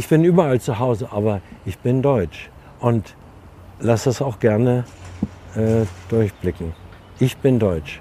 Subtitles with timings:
[0.00, 3.14] Ich bin überall zu Hause, aber ich bin deutsch und
[3.80, 4.84] lass das auch gerne
[5.54, 6.72] äh, durchblicken.
[7.18, 8.00] Ich bin deutsch.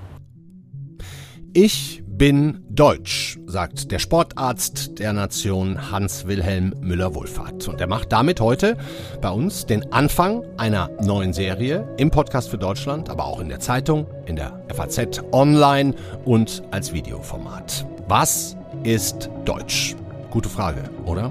[1.53, 7.67] Ich bin deutsch, sagt der Sportarzt der Nation Hans-Wilhelm Müller-Wohlfahrt.
[7.67, 8.77] Und er macht damit heute
[9.21, 13.59] bei uns den Anfang einer neuen Serie im Podcast für Deutschland, aber auch in der
[13.59, 17.86] Zeitung, in der FAZ online und als Videoformat.
[18.09, 19.93] Was ist Deutsch?
[20.29, 21.29] Gute Frage, oder?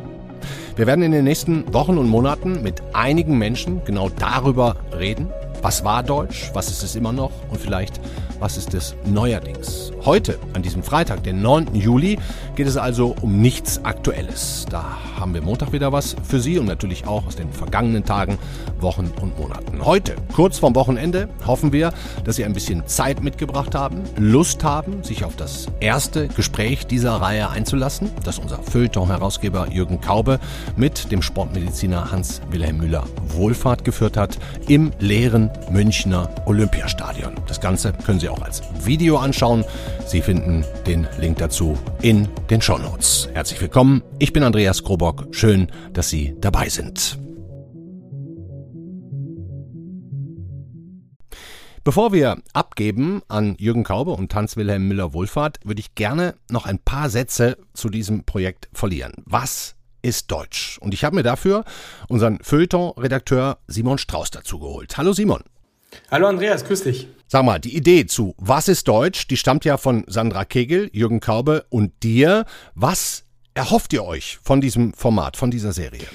[0.77, 5.31] Wir werden in den nächsten Wochen und Monaten mit einigen Menschen genau darüber reden.
[5.63, 6.51] Was war Deutsch?
[6.53, 7.31] Was ist es immer noch?
[7.49, 7.99] Und vielleicht
[8.41, 9.93] was ist es neuerdings?
[10.05, 11.75] Heute, an diesem Freitag, den 9.
[11.75, 12.19] Juli,
[12.55, 14.67] geht es also um nichts Aktuelles.
[14.71, 14.85] Da
[15.19, 18.39] haben wir Montag wieder was für Sie und natürlich auch aus den vergangenen Tagen,
[18.79, 19.85] Wochen und Monaten.
[19.85, 21.93] Heute, kurz vorm Wochenende, hoffen wir,
[22.25, 27.15] dass Sie ein bisschen Zeit mitgebracht haben, Lust haben, sich auf das erste Gespräch dieser
[27.15, 30.39] Reihe einzulassen, das unser Feuilleton-Herausgeber Jürgen Kaube
[30.77, 37.35] mit dem Sportmediziner Hans-Wilhelm Müller Wohlfahrt geführt hat im leeren Münchner Olympiastadion.
[37.47, 39.65] Das Ganze können Sie Sie auch als Video anschauen.
[40.05, 43.29] Sie finden den Link dazu in den Show Notes.
[43.33, 44.03] Herzlich willkommen.
[44.19, 45.29] Ich bin Andreas Krobock.
[45.31, 47.21] Schön, dass Sie dabei sind.
[51.85, 57.11] Bevor wir abgeben an Jürgen Kaube und Hans-Wilhelm Müller-Wohlfahrt, würde ich gerne noch ein paar
[57.11, 59.13] Sätze zu diesem Projekt verlieren.
[59.25, 60.79] Was ist Deutsch?
[60.81, 61.65] Und ich habe mir dafür
[62.09, 64.97] unseren Feuilleton-Redakteur Simon Strauß dazu geholt.
[64.97, 65.45] Hallo Simon.
[66.11, 67.09] Hallo Andreas, grüß dich.
[67.29, 71.21] Sag mal, die Idee zu Was ist Deutsch, die stammt ja von Sandra Kegel, Jürgen
[71.21, 72.45] Kaube und dir.
[72.75, 76.07] Was erhofft ihr euch von diesem Format, von dieser Serie?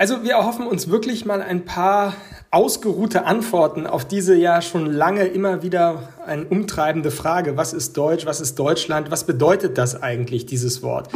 [0.00, 2.14] Also wir erhoffen uns wirklich mal ein paar
[2.52, 7.56] ausgeruhte Antworten auf diese ja schon lange immer wieder ein umtreibende Frage.
[7.56, 8.24] Was ist Deutsch?
[8.24, 9.10] Was ist Deutschland?
[9.10, 11.08] Was bedeutet das eigentlich, dieses Wort?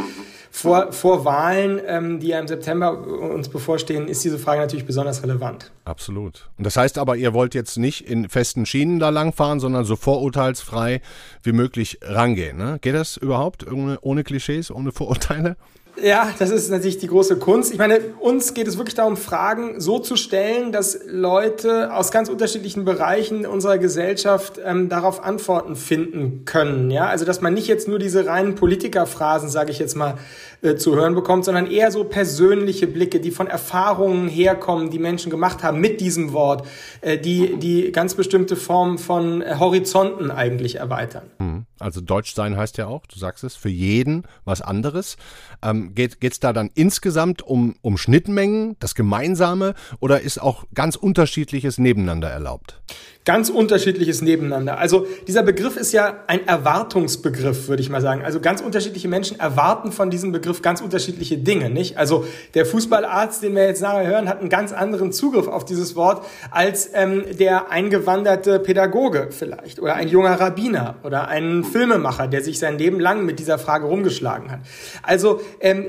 [0.55, 5.23] Vor, vor Wahlen, ähm, die ja im September uns bevorstehen, ist diese Frage natürlich besonders
[5.23, 5.71] relevant.
[5.83, 6.47] Absolut.
[6.59, 9.95] Und das heißt aber, ihr wollt jetzt nicht in festen Schienen da langfahren, sondern so
[9.95, 11.01] vorurteilsfrei
[11.41, 12.57] wie möglich rangehen.
[12.57, 12.77] Ne?
[12.81, 15.57] Geht das überhaupt ohne, ohne Klischees, ohne Vorurteile?
[16.01, 17.71] Ja, das ist natürlich die große Kunst.
[17.71, 22.29] Ich meine, uns geht es wirklich darum, Fragen so zu stellen, dass Leute aus ganz
[22.29, 26.89] unterschiedlichen Bereichen unserer Gesellschaft ähm, darauf Antworten finden können.
[26.89, 30.17] Ja, also dass man nicht jetzt nur diese reinen Politikerphrasen, sage ich jetzt mal,
[30.63, 35.29] äh, zu hören bekommt, sondern eher so persönliche Blicke, die von Erfahrungen herkommen, die Menschen
[35.29, 36.65] gemacht haben mit diesem Wort,
[37.01, 41.23] äh, die die ganz bestimmte Form von äh, Horizonten eigentlich erweitern.
[41.39, 41.65] Hm.
[41.79, 45.17] Also Deutsch sein heißt ja auch, du sagst es, für jeden was anderes.
[45.61, 50.95] Ähm, geht es da dann insgesamt um, um Schnittmengen, das Gemeinsame oder ist auch ganz
[50.95, 52.81] unterschiedliches Nebeneinander erlaubt?
[53.25, 54.77] Ganz unterschiedliches Nebeneinander.
[54.77, 58.23] Also dieser Begriff ist ja ein Erwartungsbegriff, würde ich mal sagen.
[58.23, 61.97] Also ganz unterschiedliche Menschen erwarten von diesem Begriff ganz unterschiedliche Dinge, nicht?
[61.97, 65.95] Also der Fußballarzt, den wir jetzt nachher hören, hat einen ganz anderen Zugriff auf dieses
[65.95, 72.43] Wort als ähm, der eingewanderte Pädagoge vielleicht oder ein junger Rabbiner oder ein Filmemacher, der
[72.43, 74.59] sich sein Leben lang mit dieser Frage rumgeschlagen hat.
[75.01, 75.85] Also ähm,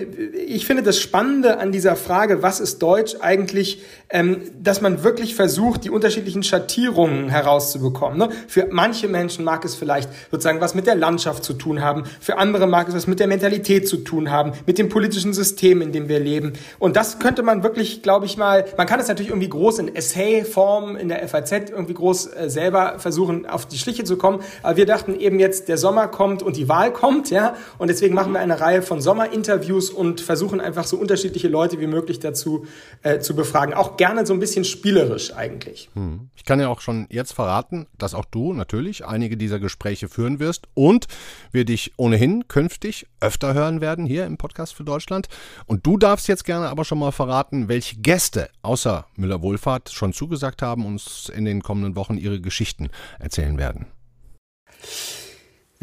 [0.47, 5.35] ich finde das Spannende an dieser Frage, was ist Deutsch eigentlich, ähm, dass man wirklich
[5.35, 8.19] versucht, die unterschiedlichen Schattierungen herauszubekommen.
[8.19, 8.29] Ne?
[8.49, 12.39] Für manche Menschen mag es vielleicht sozusagen was mit der Landschaft zu tun haben, für
[12.39, 15.93] andere mag es was mit der Mentalität zu tun haben, mit dem politischen System, in
[15.93, 16.53] dem wir leben.
[16.79, 19.95] Und das könnte man wirklich, glaube ich mal, man kann es natürlich irgendwie groß in
[19.95, 24.41] Essay-Form in der FAZ irgendwie groß äh, selber versuchen, auf die Schliche zu kommen.
[24.63, 28.15] Aber wir dachten eben jetzt, der Sommer kommt und die Wahl kommt, ja, und deswegen
[28.15, 32.67] machen wir eine Reihe von Sommerinterviews und versuchen einfach so unterschiedliche Leute wie möglich dazu
[33.03, 33.75] äh, zu befragen.
[33.75, 35.91] Auch gerne so ein bisschen spielerisch eigentlich.
[35.95, 36.29] Hm.
[36.37, 40.41] Ich kann ja auch schon jetzt verraten, dass auch du natürlich einige dieser Gespräche führen
[40.41, 41.07] wirst und
[41.53, 45.29] wir dich ohnehin künftig öfter hören werden hier im Podcast für Deutschland.
[45.67, 50.63] Und du darfst jetzt gerne aber schon mal verraten, welche Gäste außer Müller-Wohlfahrt schon zugesagt
[50.63, 53.87] haben, uns in den kommenden Wochen ihre Geschichten erzählen werden.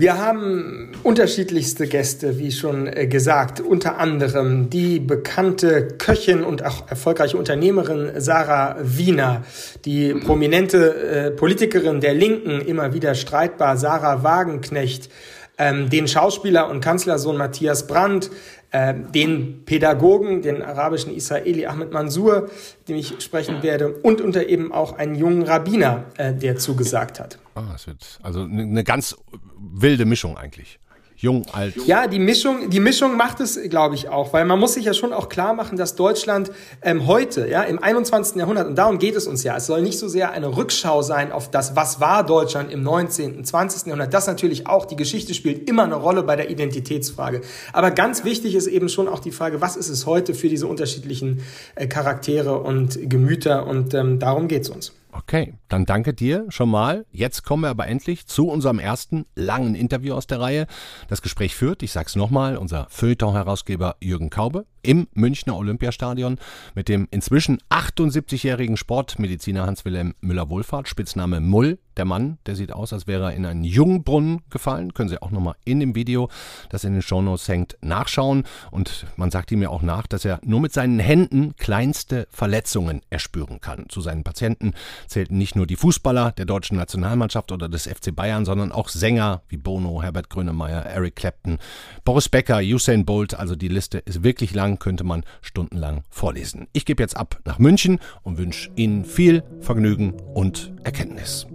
[0.01, 6.89] Wir haben unterschiedlichste Gäste, wie schon äh, gesagt, unter anderem die bekannte Köchin und auch
[6.89, 9.43] erfolgreiche Unternehmerin Sarah Wiener,
[9.85, 15.11] die prominente äh, Politikerin der Linken, immer wieder streitbar Sarah Wagenknecht,
[15.59, 18.31] ähm, den Schauspieler und Kanzlersohn Matthias Brandt,
[18.73, 22.49] den Pädagogen, den arabischen Israeli Ahmed Mansour,
[22.87, 27.37] dem ich sprechen werde, und unter eben auch einen jungen Rabbiner, äh, der zugesagt hat.
[27.55, 29.17] Ah, es wird also eine ne ganz
[29.57, 30.79] wilde Mischung eigentlich.
[31.21, 31.75] Jung, alt.
[31.85, 34.95] Ja, die Mischung, die Mischung macht es, glaube ich, auch, weil man muss sich ja
[34.95, 36.51] schon auch klar machen, dass Deutschland
[36.81, 38.37] ähm, heute, ja, im 21.
[38.37, 41.31] Jahrhundert, und darum geht es uns ja, es soll nicht so sehr eine Rückschau sein
[41.31, 43.85] auf das, was war Deutschland im 19., 20.
[43.85, 44.15] Jahrhundert.
[44.15, 47.41] Das natürlich auch, die Geschichte spielt immer eine Rolle bei der Identitätsfrage.
[47.71, 50.65] Aber ganz wichtig ist eben schon auch die Frage, was ist es heute für diese
[50.65, 51.43] unterschiedlichen
[51.75, 54.91] äh, Charaktere und Gemüter und ähm, darum geht es uns.
[55.13, 57.05] Okay, dann danke dir schon mal.
[57.11, 60.67] Jetzt kommen wir aber endlich zu unserem ersten langen Interview aus der Reihe.
[61.09, 66.39] Das Gespräch führt, ich sag's nochmal, unser Feuilleton-Herausgeber Jürgen Kaube im Münchner Olympiastadion
[66.75, 71.79] mit dem inzwischen 78-jährigen Sportmediziner Hans-Wilhelm Müller-Wohlfahrt, Spitzname Mull.
[71.97, 74.93] Der Mann, der sieht aus, als wäre er in einen Jungbrunnen gefallen.
[74.93, 76.29] Können Sie auch nochmal in dem Video,
[76.69, 78.43] das in den Shownotes hängt, nachschauen.
[78.71, 83.01] Und man sagt ihm ja auch nach, dass er nur mit seinen Händen kleinste Verletzungen
[83.09, 83.85] erspüren kann.
[83.89, 84.73] Zu seinen Patienten
[85.07, 89.41] zählten nicht nur die Fußballer der deutschen Nationalmannschaft oder des FC Bayern, sondern auch Sänger
[89.49, 91.59] wie Bono, Herbert Grönemeyer, Eric Clapton,
[92.05, 93.33] Boris Becker, Usain Bolt.
[93.33, 96.67] Also die Liste ist wirklich lang, könnte man stundenlang vorlesen.
[96.73, 101.50] Ich gebe jetzt ab nach München und wünsche Ihnen viel Vergnügen und Erkenntnis.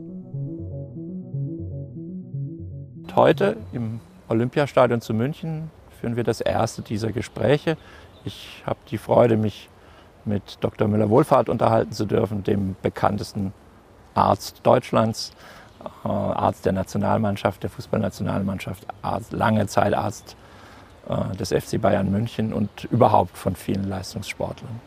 [3.17, 7.79] Heute im Olympiastadion zu München führen wir das erste dieser Gespräche.
[8.27, 9.71] Ich habe die Freude, mich
[10.27, 10.87] mit Dr.
[10.87, 13.55] Müller-Wohlfahrt unterhalten zu dürfen, dem bekanntesten
[14.15, 15.33] Arzt Deutschlands,
[16.05, 20.37] äh, Arzt der Nationalmannschaft, der Fußballnationalmannschaft, Arzt, lange Zeit Arzt
[21.09, 24.79] äh, des FC Bayern München und überhaupt von vielen Leistungssportlern.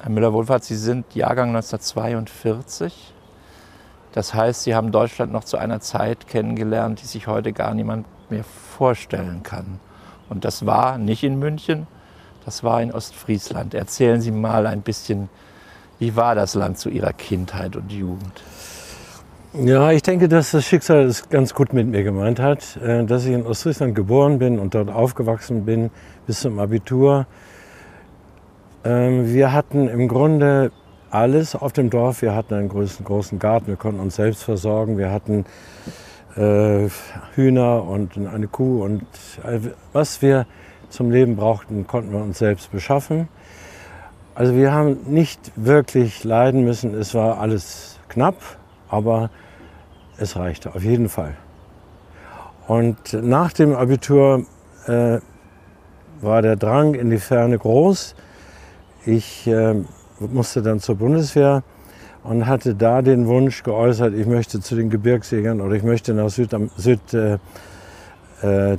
[0.00, 3.13] Herr Müller-Wohlfahrt, Sie sind Jahrgang 1942.
[4.14, 8.06] Das heißt, Sie haben Deutschland noch zu einer Zeit kennengelernt, die sich heute gar niemand
[8.30, 9.80] mehr vorstellen kann.
[10.28, 11.88] Und das war nicht in München,
[12.44, 13.74] das war in Ostfriesland.
[13.74, 15.28] Erzählen Sie mal ein bisschen,
[15.98, 18.44] wie war das Land zu Ihrer Kindheit und Jugend?
[19.52, 23.24] Ja, ich denke, dass das Schicksal es ganz gut mit mir gemeint hat, äh, dass
[23.24, 25.90] ich in Ostfriesland geboren bin und dort aufgewachsen bin
[26.28, 27.26] bis zum Abitur.
[28.84, 30.70] Ähm, wir hatten im Grunde
[31.14, 32.22] alles auf dem Dorf.
[32.22, 34.98] Wir hatten einen großen, großen Garten, wir konnten uns selbst versorgen.
[34.98, 35.46] Wir hatten
[36.36, 36.88] äh,
[37.36, 39.02] Hühner und eine Kuh und
[39.44, 39.60] äh,
[39.92, 40.46] was wir
[40.90, 43.28] zum Leben brauchten, konnten wir uns selbst beschaffen.
[44.34, 46.94] Also wir haben nicht wirklich leiden müssen.
[46.94, 48.36] Es war alles knapp,
[48.88, 49.30] aber
[50.18, 51.36] es reichte auf jeden Fall.
[52.66, 54.46] Und nach dem Abitur
[54.88, 55.18] äh,
[56.20, 58.16] war der Drang in die Ferne groß.
[59.06, 59.76] Ich äh,
[60.20, 61.62] musste dann zur Bundeswehr
[62.22, 66.30] und hatte da den Wunsch geäußert, ich möchte zu den Gebirgsjägern oder ich möchte nach
[66.30, 68.78] Süddeutschland, Süd, äh, äh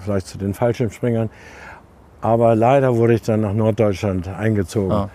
[0.00, 1.30] vielleicht zu den Fallschirmspringern.
[2.20, 4.92] Aber leider wurde ich dann nach Norddeutschland eingezogen.
[4.92, 5.10] Ah.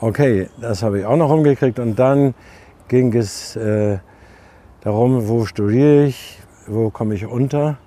[0.00, 1.78] Okay, das habe ich auch noch umgekriegt.
[1.78, 2.34] Und dann
[2.88, 3.98] ging es äh,
[4.80, 7.78] darum, wo studiere ich, wo komme ich unter.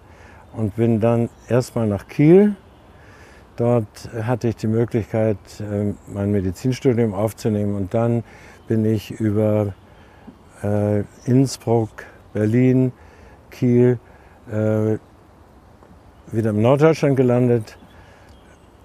[0.53, 2.55] Und bin dann erstmal nach Kiel
[3.57, 8.23] Dort hatte ich die Möglichkeit, äh, mein Medizinstudium aufzunehmen und dann
[8.67, 9.73] bin ich über
[10.63, 11.89] äh, Innsbruck,
[12.33, 12.91] Berlin,
[13.49, 13.99] Kiel
[14.49, 14.97] äh,
[16.31, 17.77] wieder im Norddeutschland gelandet,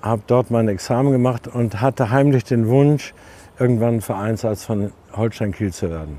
[0.02, 3.14] habe dort mein Examen gemacht und hatte heimlich den Wunsch,
[3.58, 6.18] irgendwann Vereinsarzt von Holstein Kiel zu werden.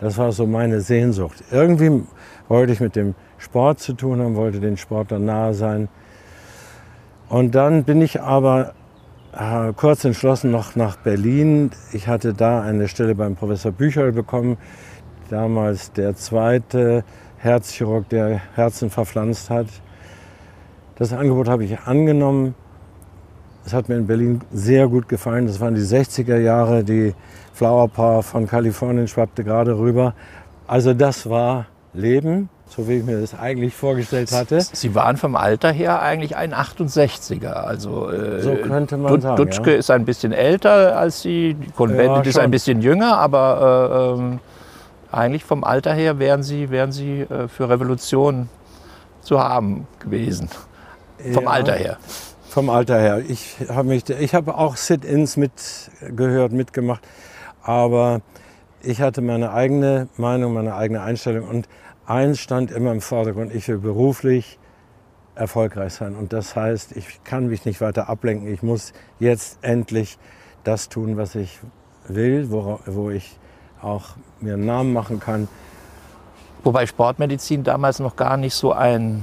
[0.00, 1.42] Das war so meine Sehnsucht.
[1.50, 2.04] Irgendwie
[2.48, 5.88] wollte ich mit dem Sport zu tun haben, wollte den Sportlern nahe sein.
[7.28, 8.72] Und dann bin ich aber
[9.36, 11.70] äh, kurz entschlossen noch nach Berlin.
[11.92, 14.56] Ich hatte da eine Stelle beim Professor Bücherl bekommen,
[15.28, 17.04] damals der zweite
[17.36, 19.66] Herzchirurg, der Herzen verpflanzt hat.
[20.96, 22.54] Das Angebot habe ich angenommen.
[23.66, 25.46] Es hat mir in Berlin sehr gut gefallen.
[25.46, 26.82] Das waren die 60er Jahre.
[26.82, 27.14] Die
[27.52, 30.14] Flower Power von Kalifornien schwappte gerade rüber.
[30.66, 34.60] Also das war Leben so wie ich mir das eigentlich vorgestellt hatte.
[34.60, 37.52] Sie waren vom Alter her eigentlich ein 68er.
[37.52, 39.36] Also, äh, so könnte man Dut sagen.
[39.36, 39.78] Dutschke ja.
[39.78, 44.40] ist ein bisschen älter als Sie, Konvent ja, ist ein bisschen jünger, aber äh, ähm,
[45.10, 48.48] eigentlich vom Alter her wären Sie, wären Sie äh, für Revolution
[49.22, 50.48] zu haben gewesen.
[51.32, 51.96] Vom ja, Alter her.
[52.48, 53.22] Vom Alter her.
[53.28, 57.02] Ich habe hab auch Sit-ins mitgehört, mitgemacht,
[57.62, 58.20] aber
[58.82, 61.68] ich hatte meine eigene Meinung, meine eigene Einstellung und
[62.08, 64.58] eins stand immer im Vordergrund, ich will beruflich
[65.34, 66.16] erfolgreich sein.
[66.16, 68.52] Und das heißt, ich kann mich nicht weiter ablenken.
[68.52, 70.18] Ich muss jetzt endlich
[70.64, 71.60] das tun, was ich
[72.08, 73.38] will, wo, wo ich
[73.80, 75.48] auch mir einen Namen machen kann.
[76.64, 79.22] Wobei Sportmedizin damals noch gar nicht so ein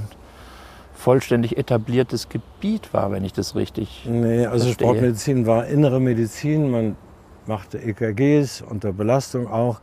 [0.94, 4.88] vollständig etabliertes Gebiet war, wenn ich das richtig Nee, also verstehe.
[4.88, 6.70] Sportmedizin war innere Medizin.
[6.70, 6.96] Man
[7.46, 9.80] machte EKGs unter Belastung auch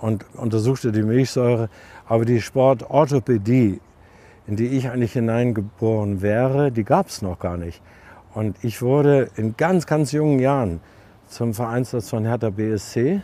[0.00, 1.68] und untersuchte die Milchsäure.
[2.06, 3.80] Aber die Sportorthopädie,
[4.46, 7.80] in die ich eigentlich hineingeboren wäre, die gab es noch gar nicht.
[8.34, 10.80] Und ich wurde in ganz, ganz jungen Jahren
[11.28, 13.22] zum Vereinsarzt von Hertha BSC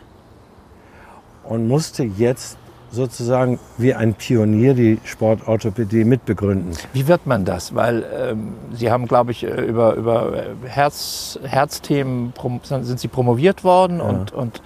[1.43, 2.57] und musste jetzt
[2.91, 6.75] sozusagen wie ein Pionier die Sportorthopädie mitbegründen.
[6.93, 7.73] Wie wird man das?
[7.73, 12.33] Weil ähm, Sie haben, glaube ich, äh, über, über äh, Herz, Herzthemen
[12.63, 14.03] sind Sie promoviert worden ja.
[14.03, 14.61] und, und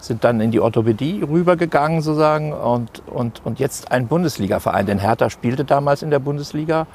[0.00, 4.86] sind dann in die Orthopädie rübergegangen sozusagen und, und, und jetzt ein Bundesliga-Verein.
[4.86, 6.86] Denn Hertha spielte damals in der Bundesliga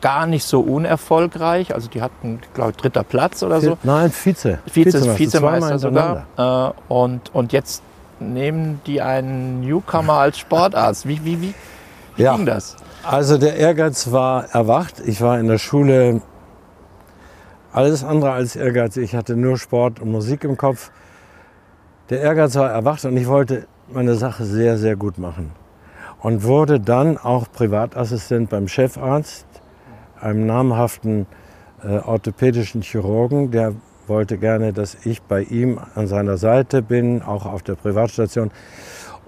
[0.00, 1.74] gar nicht so unerfolgreich.
[1.74, 3.78] Also die hatten, glaube ich, dritter Platz oder so.
[3.82, 4.58] Nein, Vize.
[4.66, 6.26] Vize Vizemeister, Vizemeister sogar.
[6.36, 7.82] Äh, und, und jetzt
[8.20, 11.06] nehmen die einen Newcomer als Sportarzt.
[11.06, 11.54] Wie, wie, wie,
[12.16, 12.36] wie ja.
[12.36, 12.76] ging das?
[13.04, 15.00] Also der Ehrgeiz war erwacht.
[15.04, 16.20] Ich war in der Schule
[17.72, 19.04] alles andere als ehrgeizig.
[19.04, 20.90] Ich hatte nur Sport und Musik im Kopf.
[22.10, 25.50] Der Ehrgeiz war erwacht und ich wollte meine Sache sehr, sehr gut machen.
[26.20, 29.46] Und wurde dann auch Privatassistent beim Chefarzt,
[30.18, 31.26] einem namhaften
[31.84, 33.74] äh, orthopädischen Chirurgen, der
[34.06, 38.52] wollte gerne, dass ich bei ihm an seiner Seite bin, auch auf der Privatstation.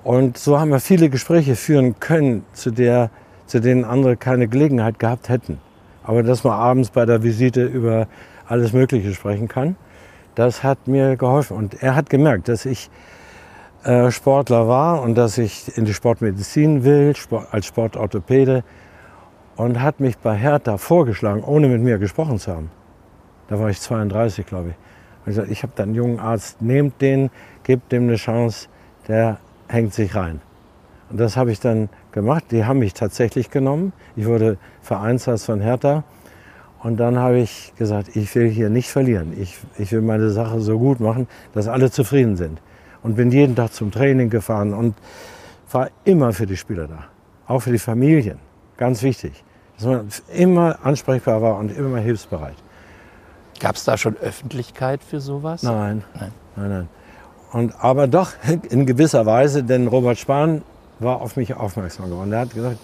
[0.02, 3.10] Und so haben wir viele Gespräche führen können, zu, der,
[3.44, 5.58] zu denen andere keine Gelegenheit gehabt hätten.
[6.02, 8.08] Aber dass man abends bei der Visite über
[8.48, 9.76] alles Mögliche sprechen kann,
[10.34, 11.56] das hat mir geholfen.
[11.56, 12.90] Und er hat gemerkt, dass ich
[13.84, 18.64] äh, Sportler war und dass ich in die Sportmedizin will, Sport, als Sportorthopäde.
[19.56, 22.70] Und hat mich bei Hertha vorgeschlagen, ohne mit mir gesprochen zu haben.
[23.48, 24.74] Da war ich 32, glaube ich.
[25.24, 27.30] Und ich sagte, ich habe da einen jungen Arzt, nehmt den,
[27.62, 28.68] gebt dem eine Chance,
[29.06, 30.40] der hängt sich rein.
[31.10, 32.44] Und das habe ich dann gemacht.
[32.52, 33.92] Die haben mich tatsächlich genommen.
[34.16, 36.04] Ich wurde Vereinsarzt von Hertha.
[36.82, 39.34] Und dann habe ich gesagt, ich will hier nicht verlieren.
[39.38, 42.60] Ich, ich will meine Sache so gut machen, dass alle zufrieden sind.
[43.02, 44.94] Und bin jeden Tag zum Training gefahren und
[45.70, 47.04] war immer für die Spieler da.
[47.46, 48.38] Auch für die Familien.
[48.76, 49.44] Ganz wichtig.
[49.76, 52.56] Dass man immer ansprechbar war und immer hilfsbereit.
[53.58, 55.62] Gab es da schon Öffentlichkeit für sowas?
[55.62, 56.02] Nein.
[56.14, 56.68] Nein, nein.
[56.68, 56.88] nein.
[57.52, 58.32] Und, aber doch
[58.70, 60.62] in gewisser Weise, denn Robert Spahn
[60.98, 62.32] war auf mich aufmerksam geworden.
[62.32, 62.78] Er hat gesagt,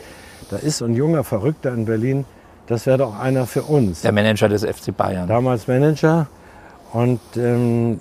[0.51, 2.25] da ist ein junger Verrückter in Berlin,
[2.67, 4.03] das wäre doch einer für uns.
[4.03, 5.29] Der Manager des FC Bayern.
[5.29, 6.27] Damals Manager.
[6.93, 8.01] Und ähm,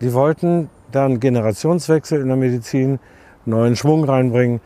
[0.00, 2.98] die wollten dann Generationswechsel in der Medizin,
[3.46, 4.60] neuen Schwung reinbringen.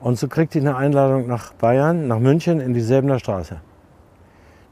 [0.00, 3.60] Und so kriegte ich eine Einladung nach Bayern, nach München in die Säbener Straße.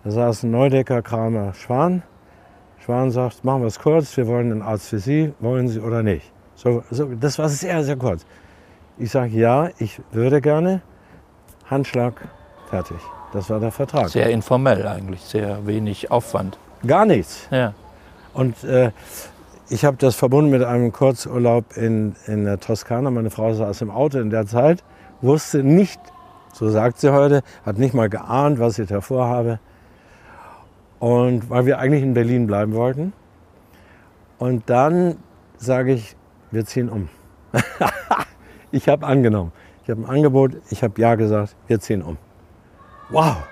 [0.04, 2.02] Da saßen Neudecker, Kramer, Schwan.
[2.84, 6.02] Schwan sagt, machen wir es kurz, wir wollen einen Arzt für Sie, wollen Sie oder
[6.02, 6.32] nicht?
[6.56, 8.26] So, so, das war sehr, sehr kurz.
[8.98, 10.82] Ich sage, ja, ich würde gerne.
[11.66, 12.14] Handschlag,
[12.68, 12.98] fertig.
[13.32, 14.10] Das war der Vertrag.
[14.10, 16.58] Sehr informell eigentlich, sehr wenig Aufwand.
[16.86, 17.48] Gar nichts.
[17.50, 17.74] Ja.
[18.34, 18.90] Und äh,
[19.68, 23.10] ich habe das verbunden mit einem Kurzurlaub in, in der Toskana.
[23.10, 24.84] Meine Frau saß im Auto in der Zeit,
[25.22, 26.00] wusste nicht,
[26.52, 29.58] so sagt sie heute, hat nicht mal geahnt, was ich davor habe.
[30.98, 33.12] Und weil wir eigentlich in Berlin bleiben wollten.
[34.38, 35.16] Und dann
[35.56, 36.16] sage ich,
[36.50, 37.08] wir ziehen um.
[38.72, 39.52] ich habe angenommen.
[39.84, 42.18] Ich habe ein Angebot, ich habe Ja gesagt, wir ziehen um.
[43.12, 43.42] Wow!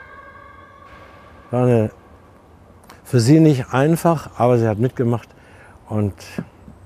[1.51, 1.91] War eine,
[3.05, 5.29] für sie nicht einfach, aber sie hat mitgemacht
[5.91, 6.15] und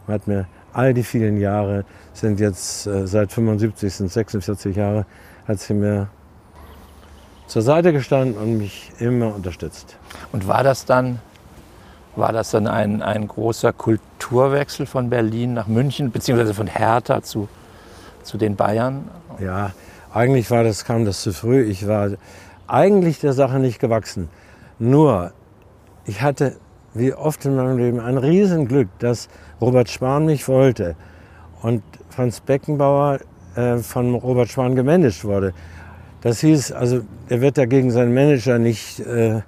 [0.08, 5.06] hat mir all die vielen Jahre, sind jetzt äh, seit 75, sind 46 Jahre,
[5.46, 6.08] hat sie mir
[7.46, 9.96] zur Seite gestanden und mich immer unterstützt.
[10.32, 11.20] Und war das dann,
[12.16, 17.48] war das dann ein, ein großer Kulturwechsel von Berlin nach München, beziehungsweise von Hertha zu,
[18.24, 19.08] zu den Bayern?
[19.38, 19.70] Ja,
[20.12, 21.62] eigentlich war das, kam das zu früh.
[21.62, 22.10] Ich war
[22.66, 24.28] eigentlich der Sache nicht gewachsen.
[24.78, 25.33] Nur,
[26.04, 26.56] ich hatte
[26.94, 29.28] wie oft in meinem Leben ein Riesenglück, dass
[29.61, 30.94] Robert Spahn mich wollte
[31.61, 33.18] und Franz Beckenbauer
[33.56, 35.52] äh, von Robert Spahn gemanagt wurde.
[36.21, 39.42] Das hieß, also er wird ja gegen seinen Manager nicht äh,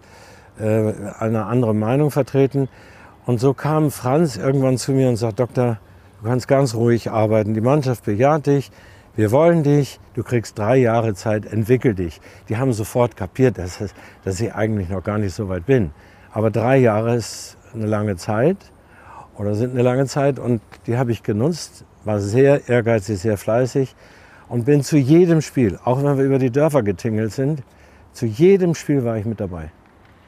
[0.58, 2.68] äh, eine andere Meinung vertreten.
[3.24, 5.78] Und so kam Franz irgendwann zu mir und sagt, Doktor,
[6.20, 7.54] du kannst ganz ruhig arbeiten.
[7.54, 8.70] Die Mannschaft bejaht dich,
[9.16, 12.20] wir wollen dich, du kriegst drei Jahre Zeit, entwickel dich.
[12.50, 13.82] Die haben sofort kapiert, dass,
[14.24, 15.90] dass ich eigentlich noch gar nicht so weit bin.
[16.32, 18.58] Aber drei Jahre ist eine lange Zeit
[19.38, 23.96] oder sind eine lange Zeit und die habe ich genutzt, war sehr ehrgeizig, sehr fleißig
[24.48, 27.62] und bin zu jedem Spiel, auch wenn wir über die Dörfer getingelt sind,
[28.12, 29.70] zu jedem Spiel war ich mit dabei.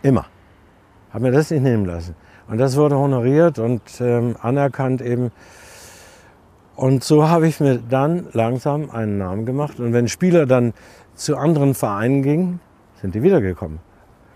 [0.03, 0.27] Immer.
[1.11, 2.15] Habe mir das nicht nehmen lassen.
[2.49, 5.31] Und das wurde honoriert und ähm, anerkannt eben.
[6.79, 9.81] Und so habe ich mir dann langsam einen Namen gemacht.
[9.81, 10.75] Und wenn Spieler dann
[11.17, 12.61] zu anderen Vereinen gingen,
[13.03, 13.81] sind die wiedergekommen.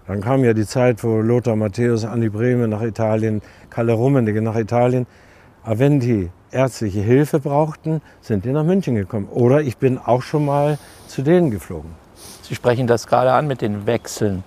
[0.09, 4.57] Dann kam ja die Zeit, wo Lothar Matthäus, Andi Brehme nach Italien, Kalle Rummenigge nach
[4.57, 5.07] Italien.
[5.63, 9.29] Aber wenn die ärztliche Hilfe brauchten, sind die nach München gekommen.
[9.31, 11.93] Oder ich bin auch schon mal zu denen geflogen.
[12.43, 14.43] Sie sprechen das gerade an mit den Wechseln.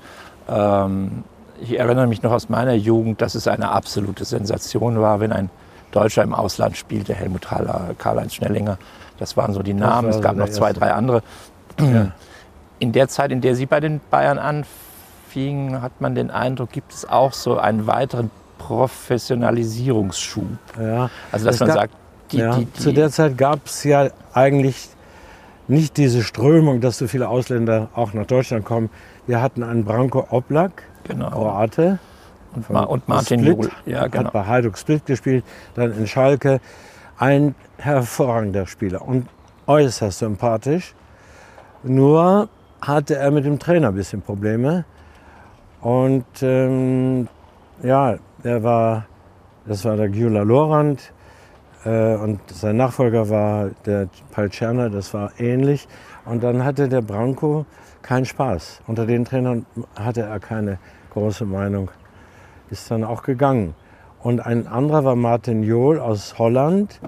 [0.50, 1.24] Ähm,
[1.62, 5.50] ich erinnere mich noch aus meiner Jugend, dass es eine absolute Sensation war, wenn ein
[5.96, 8.78] Deutscher im Ausland spielte, Helmut Haller, Karl-Heinz Schnellinger.
[9.18, 10.10] Das waren so die Namen.
[10.10, 11.24] Es gab noch zwei, drei andere.
[11.80, 12.12] Ja.
[12.80, 16.94] In der Zeit, in der Sie bei den Bayern anfingen, hat man den Eindruck, gibt
[16.94, 20.46] es auch so einen weiteren Professionalisierungsschub.
[20.80, 21.10] Ja.
[21.32, 21.94] Also dass man gab, sagt,
[22.32, 24.90] die, ja, die, die, zu der Zeit gab es ja eigentlich
[25.68, 28.90] nicht diese Strömung, dass so viele Ausländer auch nach Deutschland kommen.
[29.28, 31.30] Wir hatten einen Branko Oblak, genau.
[31.30, 32.00] Kroate.
[32.56, 33.72] Und, Ma und Martin Split, Jol.
[33.86, 34.26] Ja, genau.
[34.26, 35.44] Hat bei Hajduk Split gespielt,
[35.76, 36.60] dann in Schalke.
[37.18, 39.28] Ein hervorragender Spieler und
[39.68, 40.94] äußerst sympathisch.
[41.84, 42.50] Nur
[42.82, 44.86] hatte er mit dem Trainer ein bisschen Probleme.
[45.82, 47.28] Und ähm,
[47.84, 49.06] ja, er war,
[49.66, 51.14] das war der Gyula Lorand
[51.86, 55.88] äh, und sein Nachfolger war der Paul Tscherner, das war ähnlich.
[56.26, 57.66] Und dann hatte der Branko
[58.02, 58.82] keinen Spaß.
[58.88, 60.80] Unter den Trainern hatte er keine
[61.12, 61.90] große Meinung.
[62.70, 63.76] Ist dann auch gegangen.
[64.22, 67.00] Und ein anderer war Martin Johl aus Holland.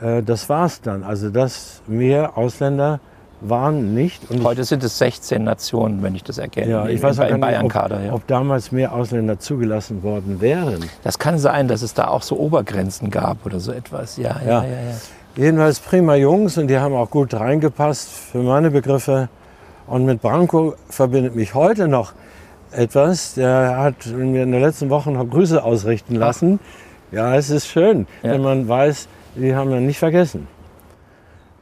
[0.00, 1.02] Äh, das war's dann.
[1.02, 3.00] Also das mehr Ausländer
[3.40, 4.30] waren nicht.
[4.30, 6.70] Und Heute sind es 16 Nationen, wenn ich das erkenne.
[6.70, 8.12] Ja, ich weiß gar nicht, ob, ja.
[8.12, 10.84] ob, damals mehr Ausländer zugelassen worden wären.
[11.02, 14.16] Das kann sein, dass es da auch so Obergrenzen gab oder so etwas.
[14.16, 14.64] Ja, ja, ja.
[14.64, 14.96] ja, ja.
[15.36, 19.28] Jedenfalls prima Jungs und die haben auch gut reingepasst für meine Begriffe.
[19.86, 22.12] Und mit Branko verbindet mich heute noch
[22.74, 23.34] etwas.
[23.34, 26.60] Der hat mir in der letzten Woche noch Grüße ausrichten lassen.
[26.62, 27.12] Ach.
[27.12, 30.48] Ja, es ist schön, wenn man weiß, die haben wir nicht vergessen.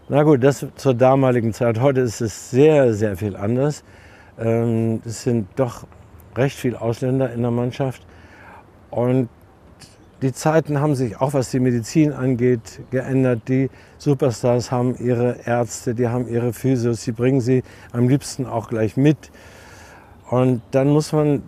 [0.08, 1.80] Na gut, das zur damaligen Zeit.
[1.80, 3.84] Heute ist es sehr, sehr viel anders.
[4.38, 5.86] Ähm, es sind doch
[6.36, 8.06] recht viele Ausländer in der Mannschaft.
[8.90, 9.28] Und
[10.22, 13.48] die Zeiten haben sich auch, was die Medizin angeht, geändert.
[13.48, 18.68] Die Superstars haben ihre Ärzte, die haben ihre Physios, die bringen sie am liebsten auch
[18.68, 19.30] gleich mit.
[20.32, 21.42] Und dann muss man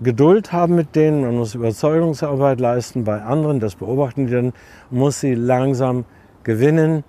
[0.00, 4.52] Geduld haben mit denen, man muss Überzeugungsarbeit leisten bei anderen, das beobachten die dann,
[4.88, 6.04] muss sie langsam
[6.44, 7.02] gewinnen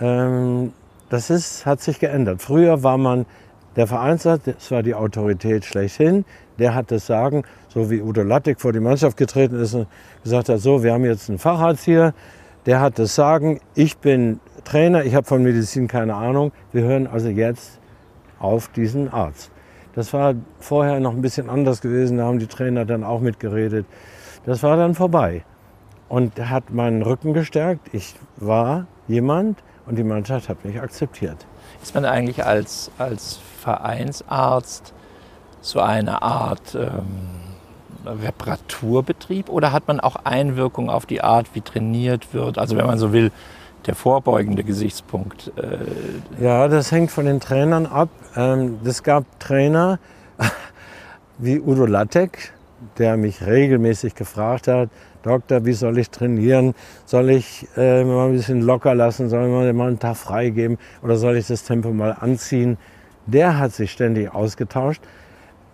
[0.00, 0.72] ähm,
[1.10, 2.42] das ist, hat sich geändert.
[2.42, 3.24] Früher war man
[3.76, 6.24] der Vereinsarzt, das war die Autorität schlechthin,
[6.58, 9.86] der hat das Sagen, so wie Udo Lattek vor die Mannschaft getreten ist und
[10.24, 12.14] gesagt hat, so, wir haben jetzt einen Facharzt hier,
[12.66, 17.06] der hat das Sagen, ich bin Trainer, ich habe von Medizin keine Ahnung, wir hören
[17.06, 17.78] also jetzt
[18.40, 19.52] auf diesen Arzt.
[19.98, 23.84] Das war vorher noch ein bisschen anders gewesen, da haben die Trainer dann auch mitgeredet.
[24.46, 25.42] Das war dann vorbei.
[26.08, 27.92] Und hat meinen Rücken gestärkt.
[27.92, 31.44] Ich war jemand, und die Mannschaft hat mich akzeptiert.
[31.82, 34.94] Ist man eigentlich als, als Vereinsarzt
[35.62, 37.08] so eine Art ähm,
[38.06, 42.56] Reparaturbetrieb oder hat man auch Einwirkung auf die Art, wie trainiert wird?
[42.56, 43.32] Also wenn man so will,
[43.86, 45.52] der vorbeugende Gesichtspunkt.
[45.56, 48.08] Äh ja, das hängt von den Trainern ab.
[48.36, 49.98] Ähm, es gab Trainer
[51.38, 52.52] wie Udo Lattek,
[52.98, 54.90] der mich regelmäßig gefragt hat,
[55.22, 56.74] Doktor, wie soll ich trainieren?
[57.04, 59.28] Soll ich äh, mal ein bisschen locker lassen?
[59.28, 60.78] Soll ich mal einen Tag freigeben?
[61.02, 62.78] Oder soll ich das Tempo mal anziehen?
[63.26, 65.02] Der hat sich ständig ausgetauscht.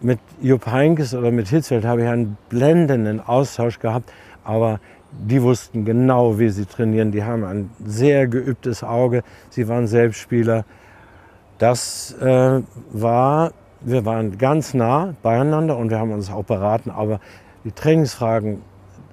[0.01, 4.11] Mit Jupp Heinkes oder mit Hitzfeld habe ich einen blendenden Austausch gehabt.
[4.45, 4.81] Aber
[5.21, 7.13] die wussten genau, wie sie trainieren.
[7.13, 9.23] Die haben ein sehr geübtes Auge.
[9.51, 10.65] Sie waren Selbstspieler.
[11.59, 12.61] Das äh,
[12.93, 16.91] war, wir waren ganz nah beieinander und wir haben uns auch beraten.
[16.91, 17.21] Aber
[17.65, 18.61] die Trainingsfragen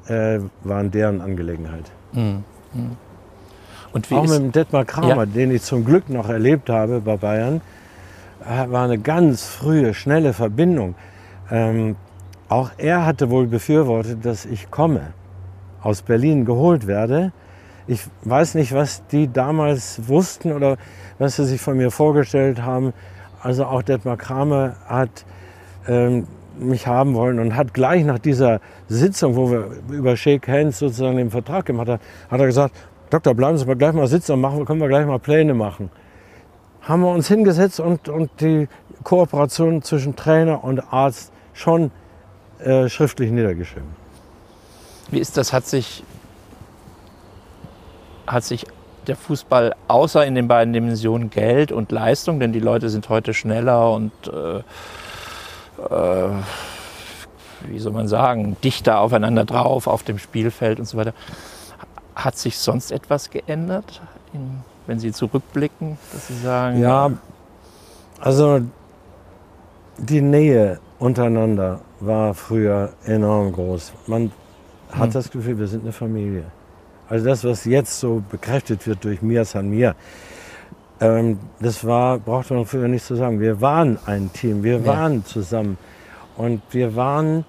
[0.08, 1.92] äh, waren deren Angelegenheit.
[2.14, 2.44] Mhm.
[3.94, 5.26] Und Auch mit dem Detmar Kramer, ja.
[5.26, 7.62] den ich zum Glück noch erlebt habe bei Bayern,
[8.42, 10.96] äh, war eine ganz frühe, schnelle Verbindung.
[11.50, 11.96] Ähm,
[12.48, 15.14] auch er hatte wohl befürwortet, dass ich komme,
[15.82, 17.32] aus Berlin geholt werde.
[17.88, 20.78] Ich weiß nicht, was die damals wussten oder
[21.20, 22.94] was sie sich von mir vorgestellt haben.
[23.42, 25.26] Also auch Detmar Kramer hat
[25.88, 26.28] ähm,
[26.60, 31.18] mich haben wollen und hat gleich nach dieser Sitzung, wo wir über Shake Hands sozusagen
[31.18, 32.76] den Vertrag gemacht haben, hat er gesagt,
[33.10, 35.90] Doktor, bleiben Sie mal gleich mal sitzen und machen, können wir gleich mal Pläne machen.
[36.82, 38.68] Haben wir uns hingesetzt und, und die
[39.04, 41.92] Kooperation zwischen Trainer und Arzt schon
[42.60, 44.01] äh, schriftlich niedergeschrieben.
[45.12, 45.54] Wie ist das?
[45.54, 46.04] Hat sich,
[48.26, 48.66] hat sich
[49.08, 53.34] der Fußball außer in den beiden Dimensionen Geld und Leistung, denn die Leute sind heute
[53.34, 54.60] schneller und äh,
[55.90, 56.30] äh,
[57.68, 61.14] wie soll man sagen, dichter aufeinander drauf auf dem Spielfeld und so weiter.
[62.16, 64.02] Hat sich sonst etwas geändert,
[64.34, 66.80] in, wenn Sie zurückblicken, dass Sie sagen?
[66.80, 67.12] Ja,
[68.20, 68.62] also
[69.98, 73.94] die Nähe untereinander war früher enorm groß.
[74.08, 74.32] Man
[74.92, 75.12] hat hm.
[75.12, 76.46] das Gefühl, wir sind eine Familie.
[77.10, 79.96] Also das, was jetzt so bekräftigt wird durch Mir San Mir,
[81.02, 83.40] ähm, das war, brauchte man früher nicht zu sagen.
[83.40, 85.26] Wir waren ein Team, wir waren ja.
[85.26, 85.78] zusammen.
[86.38, 87.44] Und wir waren,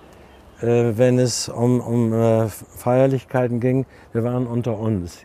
[0.60, 5.18] äh, wenn es um, um äh, Feierlichkeiten ging, wir waren unter uns.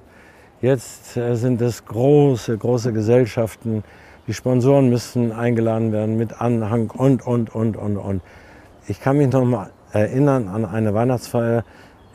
[0.61, 3.83] Jetzt äh, sind es große, große Gesellschaften.
[4.27, 8.21] Die Sponsoren müssen eingeladen werden mit Anhang und, und, und, und, und.
[8.87, 11.63] Ich kann mich noch mal erinnern an eine Weihnachtsfeier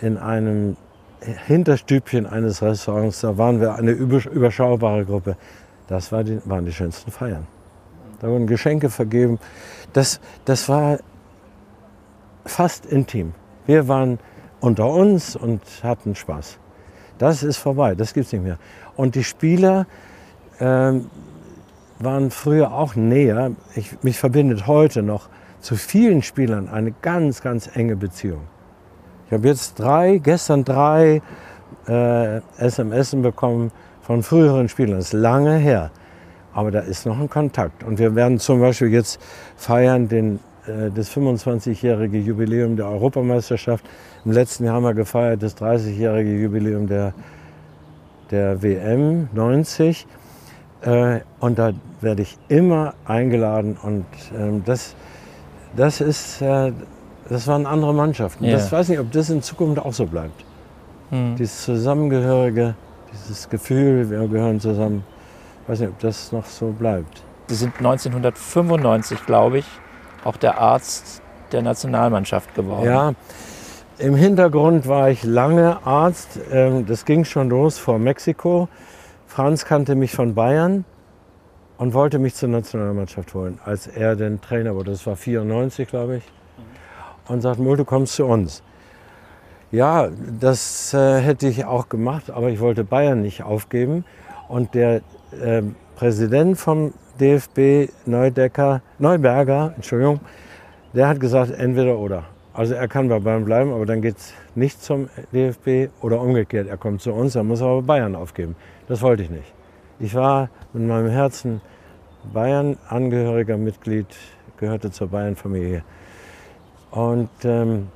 [0.03, 0.77] in einem
[1.21, 3.21] Hinterstübchen eines Restaurants.
[3.21, 5.37] Da waren wir eine überschaubare Gruppe.
[5.87, 7.47] Das war die, waren die schönsten Feiern.
[8.21, 9.39] Da wurden Geschenke vergeben.
[9.93, 10.99] Das, das war
[12.45, 13.35] fast intim.
[13.67, 14.19] Wir waren
[14.61, 16.59] unter uns und hatten Spaß.
[17.19, 18.59] Das ist vorbei, das gibt es nicht mehr.
[18.97, 19.87] Und die Spieler
[20.59, 20.93] äh,
[21.99, 23.53] waren früher auch näher.
[23.77, 25.29] Ich, mich verbindet heute noch
[25.61, 28.43] zu vielen Spielern eine ganz, ganz enge Beziehung.
[29.33, 31.23] Ich habe jetzt drei, gestern drei
[31.89, 34.97] äh, SMS bekommen von früheren Spielern.
[34.97, 35.91] Das ist lange her.
[36.53, 37.83] Aber da ist noch ein Kontakt.
[37.83, 39.19] Und wir werden zum Beispiel jetzt
[39.57, 43.87] feiern den, äh, das 25-jährige Jubiläum der Europameisterschaft.
[44.27, 47.15] Im letzten Jahr haben wir gefeiert das 30-jährige Jubiläum der,
[48.31, 50.07] der WM 90.
[50.83, 53.79] Äh, und da werde ich immer eingeladen.
[53.83, 54.05] Und
[54.39, 54.95] ähm, das,
[55.75, 56.73] das, ist, äh,
[57.29, 58.45] das waren andere Mannschaften.
[58.45, 58.53] Ja.
[58.53, 60.45] Das weiß nicht, ob das in Zukunft auch so bleibt.
[61.11, 61.37] Hm.
[61.37, 62.75] Dieses Zusammengehörige
[63.13, 65.05] dieses Gefühl, wir gehören zusammen,
[65.63, 67.23] ich weiß nicht, ob das noch so bleibt.
[67.49, 69.67] Sie sind 1995, glaube ich,
[70.25, 72.87] auch der Arzt der Nationalmannschaft geworden.
[72.87, 73.13] Ja,
[73.99, 76.41] im Hintergrund war ich lange Arzt.
[76.51, 78.69] Ähm, das ging schon los vor Mexiko.
[79.27, 80.85] Franz kannte mich von Bayern
[81.79, 84.93] und wollte mich zur Nationalmannschaft holen, als er den Trainer wurde.
[84.93, 86.23] Das war 94, glaube ich.
[87.29, 88.63] Und sagt, Mul, du kommst zu uns.
[89.71, 90.09] Ja,
[90.39, 94.05] das äh, hätte ich auch gemacht, aber ich wollte Bayern nicht aufgeben.
[94.49, 95.01] Und der
[95.41, 95.63] äh,
[95.97, 100.21] Präsident vom DFB, Neudecker, Neuberger, Entschuldigung,
[100.93, 102.25] der hat gesagt, entweder oder.
[102.55, 106.69] Also er kann bei Bayern bleiben, aber dann geht es nicht zum DFB oder umgekehrt.
[106.69, 108.57] Er kommt zu uns, dann muss er aber Bayern aufgeben.
[108.89, 109.55] Das wollte ich nicht.
[109.99, 111.63] Ich war mit meinem Herzen
[112.33, 114.07] Bayern-Angehöriger Mitglied,
[114.59, 115.83] gehörte zur Bayern-Familie.
[116.93, 117.89] Und ähm,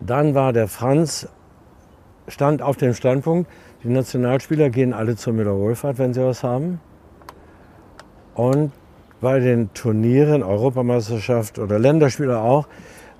[0.00, 1.28] dann war der Franz,
[2.26, 3.50] stand auf dem Standpunkt,
[3.84, 6.80] die Nationalspieler gehen alle zur Müller-Wohlfahrt, wenn sie was haben.
[8.34, 8.72] Und
[9.20, 12.66] bei den Turnieren, Europameisterschaft oder Länderspieler auch,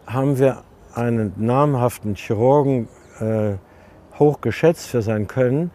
[0.06, 0.62] haben wir
[0.94, 2.88] einen namhaften Chirurgen
[3.20, 3.54] äh,
[4.18, 5.70] hoch geschätzt für sein Können,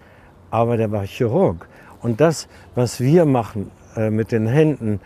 [0.49, 1.67] aber der war Chirurg.
[2.02, 4.99] Und das, was wir machen äh, mit den Händen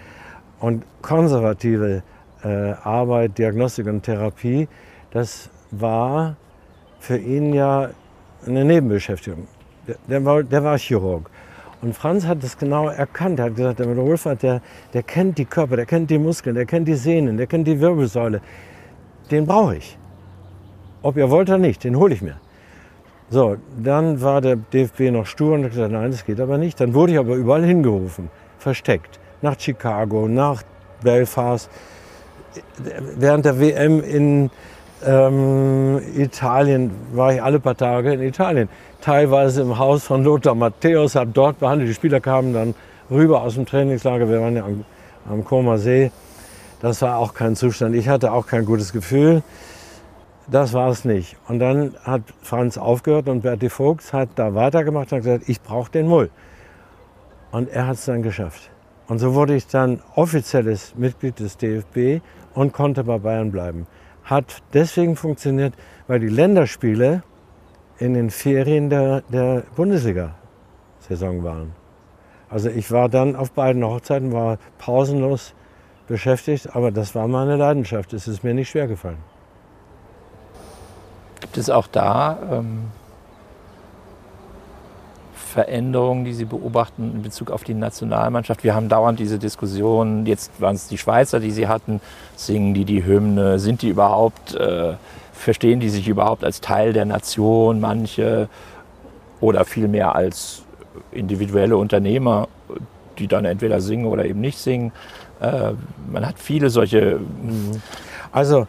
[0.60, 2.04] und konservative
[2.44, 4.68] äh, Arbeit, Diagnostik und Therapie,
[5.12, 6.36] das war
[7.00, 7.90] für ihn ja
[8.46, 9.48] eine Nebenbeschäftigung.
[9.88, 11.30] Der, der, war, der war Chirurg.
[11.82, 13.40] Und Franz hat das genau erkannt.
[13.40, 14.62] Er hat gesagt, der Wohlfahrt, der,
[14.94, 17.80] der kennt die Körper, der kennt die Muskeln, der kennt die Sehnen, der kennt die
[17.80, 18.42] Wirbelsäule.
[19.30, 19.98] Den brauche ich.
[21.04, 22.38] Ob ihr wollt oder nicht, den hole ich mir.
[23.30, 26.80] So, dann war der DFB noch stur und hat gesagt, nein, das geht aber nicht.
[26.80, 29.20] Dann wurde ich aber überall hingerufen, versteckt.
[29.42, 30.64] Nach Chicago, nach
[31.04, 31.70] Belfast.
[33.18, 34.50] Während der WM in
[35.06, 38.70] ähm, Italien war ich alle paar Tage in Italien.
[39.02, 41.90] Teilweise im Haus von Lothar Matthäus, habe dort behandelt.
[41.90, 42.76] Die Spieler kamen dann
[43.12, 44.30] rüber aus dem Trainingslager.
[44.30, 44.86] Wir waren ja am,
[45.30, 46.12] am Koma See.
[46.82, 47.96] Das war auch kein Zustand.
[47.96, 49.44] Ich hatte auch kein gutes Gefühl.
[50.50, 51.36] Das war es nicht.
[51.48, 55.92] Und dann hat Franz aufgehört und Berti Vogts hat da weitergemacht und gesagt, ich brauche
[55.92, 56.30] den Mull.
[57.52, 58.70] Und er hat es dann geschafft.
[59.08, 62.22] Und so wurde ich dann offizielles Mitglied des DFB
[62.58, 63.88] und konnte bei Bayern bleiben
[64.28, 65.74] hat deswegen funktioniert,
[66.08, 67.24] weil die Länderspiele
[67.98, 71.74] in den Ferien der, der Bundesliga-Saison waren.
[72.50, 75.54] Also ich war dann auf beiden Hochzeiten, war pausenlos
[76.08, 78.14] beschäftigt, aber das war meine Leidenschaft.
[78.14, 79.18] Es ist mir nicht schwer gefallen.
[81.40, 82.88] Gibt es auch da ähm,
[85.48, 88.64] Veränderungen, die Sie beobachten in Bezug auf die Nationalmannschaft?
[88.64, 92.02] Wir haben dauernd diese Diskussion, jetzt waren es die Schweizer, die Sie hatten,
[92.36, 94.94] singen die die Hymne, sind die überhaupt, äh,
[95.34, 98.50] verstehen die sich überhaupt als Teil der Nation, manche,
[99.40, 100.64] oder vielmehr als
[101.12, 102.48] individuelle Unternehmer,
[103.18, 104.92] die dann entweder singen oder eben nicht singen.
[105.40, 105.72] Äh,
[106.12, 107.20] man hat viele solche.
[108.32, 108.68] Also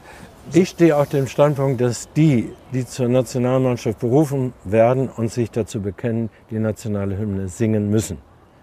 [0.53, 5.81] ich stehe auf dem Standpunkt, dass die, die zur Nationalmannschaft berufen werden und sich dazu
[5.81, 8.19] bekennen, die nationale Hymne singen müssen.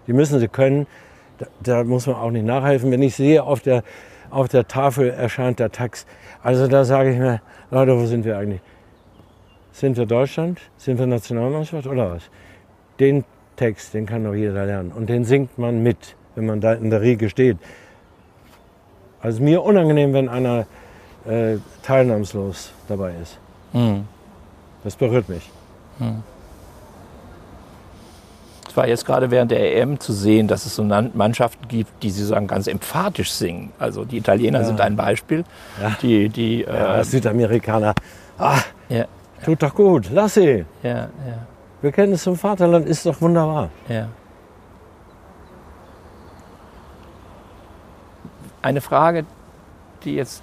[0.06, 0.86] Die müssen sie können.
[1.38, 2.90] Da, da muss man auch nicht nachhelfen.
[2.90, 3.82] Wenn ich sehe, auf der,
[4.30, 6.08] auf der Tafel erscheint der Text.
[6.42, 8.60] Also da sage ich mir, Leute, wo sind wir eigentlich?
[9.72, 10.60] Sind wir Deutschland?
[10.76, 12.22] Sind wir Nationalmannschaft oder was?
[12.98, 13.24] Den
[13.56, 14.92] Text, den kann doch jeder lernen.
[14.92, 17.58] Und den singt man mit, wenn man da in der Riege steht.
[19.20, 20.66] Also mir unangenehm, wenn einer
[21.28, 23.38] äh, teilnahmslos dabei ist.
[23.72, 24.06] Mhm.
[24.84, 25.50] Das berührt mich.
[28.68, 32.10] Es war jetzt gerade während der EM zu sehen, dass es so Mannschaften gibt, die
[32.10, 33.72] sozusagen ganz emphatisch singen.
[33.78, 35.44] Also die Italiener sind ein Beispiel.
[35.80, 35.96] Ja.
[36.02, 37.94] Die, die, Ja, äh, Südamerikaner,
[38.38, 38.58] ah,
[38.88, 39.06] ja,
[39.44, 40.64] tut doch gut, lass sie.
[40.82, 41.08] ja, ja,
[41.82, 43.70] Bekenntnis zum Vaterland ist doch wunderbar.
[43.88, 44.08] ja.
[48.62, 49.24] Eine Frage,
[50.04, 50.42] die jetzt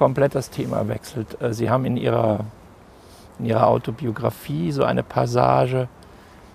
[0.00, 1.40] komplett das Thema wechselt.
[1.42, 2.46] Äh, Sie haben in Ihrer,
[3.38, 5.88] in Ihrer Autobiografie so eine Passage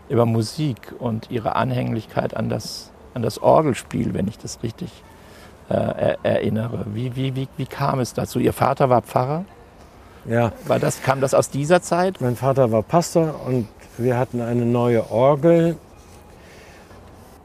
[0.09, 4.89] über Musik und Ihre Anhänglichkeit an das, an das Orgelspiel, wenn ich das richtig
[5.69, 6.85] äh, er, erinnere.
[6.95, 8.39] Wie, wie, wie, wie kam es dazu?
[8.39, 9.45] Ihr Vater war Pfarrer?
[10.27, 12.19] Ja, War das, kam das aus dieser Zeit?
[12.21, 13.67] mein Vater war Pastor und
[13.99, 15.77] wir hatten eine neue Orgel.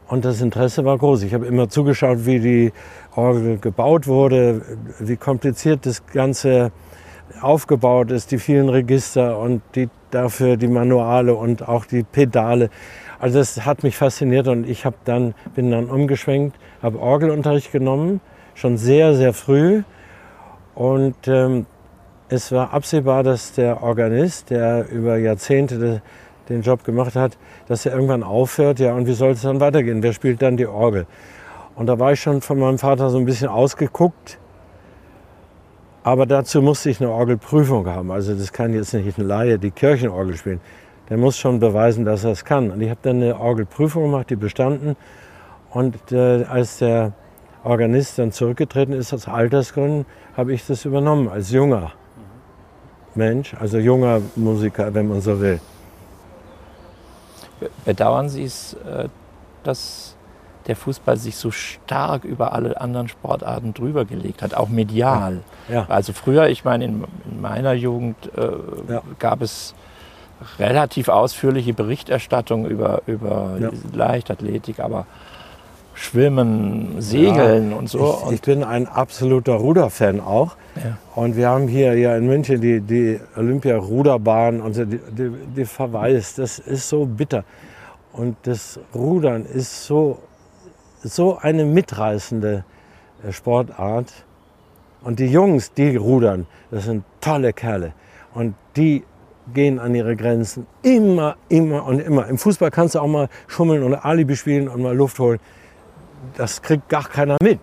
[0.09, 1.23] Und das Interesse war groß.
[1.25, 2.73] Ich habe immer zugeschaut, wie die
[3.21, 4.63] Orgel gebaut wurde,
[4.99, 6.73] wie kompliziert das Ganze
[7.41, 12.71] aufgebaut ist, die vielen Register und die, dafür die Manuale und auch die Pedale.
[13.19, 18.21] Also das hat mich fasziniert und ich habe dann, bin dann umgeschwenkt, habe Orgelunterricht genommen,
[18.55, 19.83] schon sehr, sehr früh.
[20.75, 21.67] Und ähm,
[22.29, 26.01] es war absehbar, dass der Organist, der über Jahrzehnte de,
[26.49, 27.37] den Job gemacht hat,
[27.69, 28.81] dass er irgendwann aufhört.
[28.81, 30.03] Ja, und wie soll es dann weitergehen?
[30.03, 31.07] Wer spielt dann die Orgel?
[31.81, 34.37] Und da war ich schon von meinem Vater so ein bisschen ausgeguckt.
[36.03, 38.11] Aber dazu musste ich eine Orgelprüfung haben.
[38.11, 40.61] Also das kann jetzt nicht ein Laie die Kirchenorgel spielen.
[41.09, 42.71] Der muss schon beweisen, dass er es kann.
[42.71, 44.95] Und ich habe dann eine Orgelprüfung gemacht, die bestanden.
[45.71, 47.15] Und äh, als der
[47.65, 50.05] Organist dann zurückgetreten ist aus Altersgründen,
[50.37, 51.93] habe ich das übernommen als junger
[53.15, 55.59] Mensch, also junger Musiker, wenn man so will.
[57.87, 59.09] Bedauern Sie es, äh,
[59.65, 60.10] dass
[60.71, 65.41] der Fußball sich so stark über alle anderen Sportarten drüber gelegt hat, auch medial?
[65.69, 65.85] Ja.
[65.89, 69.03] Also früher, ich meine, in, in meiner Jugend äh, Ja.
[69.19, 69.75] gab es
[70.59, 73.71] relativ ausführliche Berichterstattung über, über Ja.
[73.93, 75.07] Leichtathletik, aber
[75.95, 78.23] Schwimmen, Segeln und so.
[78.29, 80.57] Ich, ich bin ein absoluter Ruderfan auch.
[80.77, 80.97] Ja.
[81.15, 85.65] Und wir haben hier ja in München die, die Olympia-Ruderbahn und so, die, die, die
[85.65, 86.39] verwaist.
[86.39, 87.45] Das ist so bitter.
[88.13, 90.19] Und das Rudern ist so,
[91.03, 92.65] so eine mitreißende
[93.27, 94.13] äh, Sportart.
[95.03, 97.93] Und die Jungs, die rudern, das sind tolle Kerle.
[98.35, 99.05] Und die
[99.55, 102.27] gehen an ihre Grenzen immer, immer und immer.
[102.29, 105.41] Im Fußball kannst du auch mal schummeln und Alibi spielen und mal Luft holen.
[106.37, 107.61] Das kriegt gar keiner mit.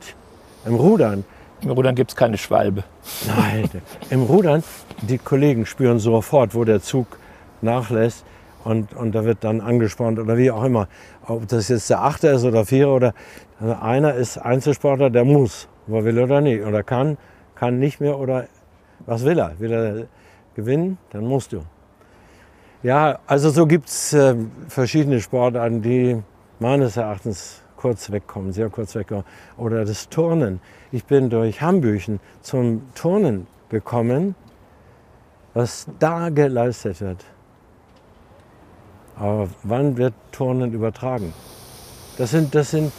[0.66, 1.24] Im Rudern,
[1.62, 2.84] Im Rudern gibt es keine Schwalbe.
[3.28, 3.70] nein,
[4.10, 4.64] im Rudern,
[5.02, 7.08] die Kollegen spüren sofort, wo der Zug
[7.62, 8.26] nachlässt
[8.68, 10.90] und, und da wird dann angespornt oder wie auch immer.
[11.26, 13.14] Ob das jetzt der Achter ist oder Vierer oder
[13.62, 16.66] also einer ist Einzelsportler, der muss, ob er will oder nicht.
[16.66, 17.18] Oder kann,
[17.56, 18.48] kann nicht mehr oder
[19.06, 19.58] was will er?
[19.60, 20.08] Will er
[20.54, 21.62] gewinnen, dann musst du.
[22.84, 24.36] Ja, also so gibt es äh,
[24.68, 26.22] verschiedene Sportarten, die
[26.60, 29.24] meines Erachtens kurz wegkommen, sehr kurz wegkommen.
[29.56, 30.60] Oder das Turnen.
[30.92, 34.36] Ich bin durch Hambüchen zum Turnen gekommen,
[35.54, 37.24] was da geleistet wird.
[39.20, 41.34] Aber wann wird Turnen übertragen?
[42.18, 42.92] Das sind, das sind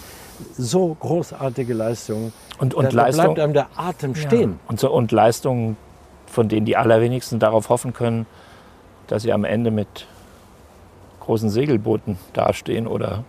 [0.57, 2.33] so großartige Leistungen.
[2.59, 4.59] Und, und da, da Leistung, bleibt einem der Atem stehen.
[4.69, 5.77] Und, so, und Leistungen,
[6.27, 8.27] von denen die allerwenigsten darauf hoffen können,
[9.07, 10.07] dass sie am Ende mit
[11.21, 13.25] großen Segelbooten dastehen oder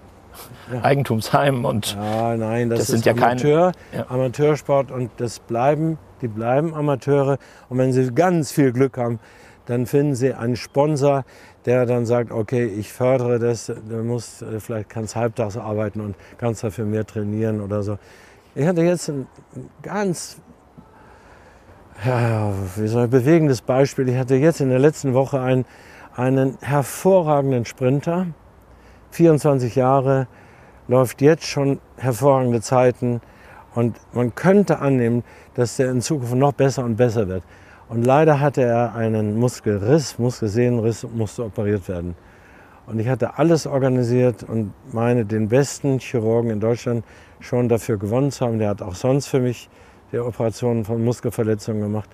[0.73, 0.81] Ja.
[0.83, 4.05] Eigentumsheim und Ja, nein, das, Das ist sind ja keine- Amateur, Ja.
[4.09, 7.37] Amateursport und das bleiben, die bleiben Amateure.
[7.69, 9.19] Und wenn sie ganz viel Glück haben,
[9.65, 11.25] dann finden sie einen Sponsor,
[11.65, 16.15] der dann sagt, okay, ich fördere das, du musst, äh, vielleicht kannst halbtags arbeiten und
[16.37, 17.97] kannst dafür mehr trainieren oder so.
[18.55, 20.41] Ich hatte jetzt ein ein ganz
[22.05, 24.07] ja, wie soll ich, bewegendes Beispiel.
[24.09, 25.65] Ich hatte jetzt in der letzten Woche einen,
[26.15, 28.27] einen hervorragenden Sprinter,
[29.11, 30.27] 24 Jahre,
[30.87, 33.21] läuft jetzt schon hervorragende Zeiten
[33.75, 35.23] und man könnte annehmen,
[35.55, 37.43] dass der in Zukunft noch besser und besser wird.
[37.89, 42.15] Und leider hatte er einen Muskelriss, Muskelsehnenriss musste operiert werden.
[42.85, 47.03] Und ich hatte alles organisiert und meine den besten Chirurgen in Deutschland
[47.39, 48.59] schon dafür gewonnen zu haben.
[48.59, 49.69] Der hat auch sonst für mich
[50.11, 52.09] die Operationen von Muskelverletzungen gemacht.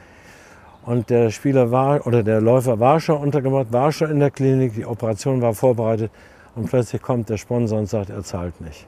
[0.86, 4.76] Und der Spieler war, oder der Läufer war schon untergebracht, war schon in der Klinik,
[4.76, 6.12] die Operation war vorbereitet
[6.56, 8.88] und plötzlich kommt der Sponsor und sagt, er zahlt nicht.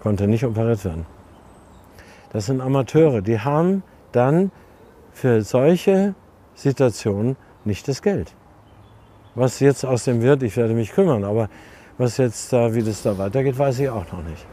[0.00, 1.04] Konnte nicht operiert werden.
[2.32, 4.52] Das sind Amateure, die haben dann
[5.16, 6.14] für solche
[6.54, 8.34] Situationen nicht das Geld.
[9.34, 11.48] Was jetzt aus dem wird, ich werde mich kümmern, aber
[11.98, 14.44] Was jetzt da, wie das da weitergeht, weiß ich auch noch nicht.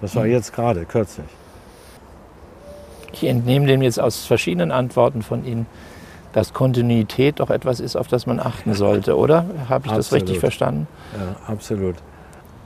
[0.00, 1.26] Das war jetzt gerade, kürzlich.
[3.12, 5.66] Ich entnehme dem jetzt aus verschiedenen Antworten von Ihnen,
[6.32, 9.44] dass Kontinuität doch etwas ist, auf das man achten sollte, oder?
[9.68, 10.22] Habe ich das Absolut.
[10.22, 10.86] richtig verstanden?
[11.18, 11.96] Ja, absolut.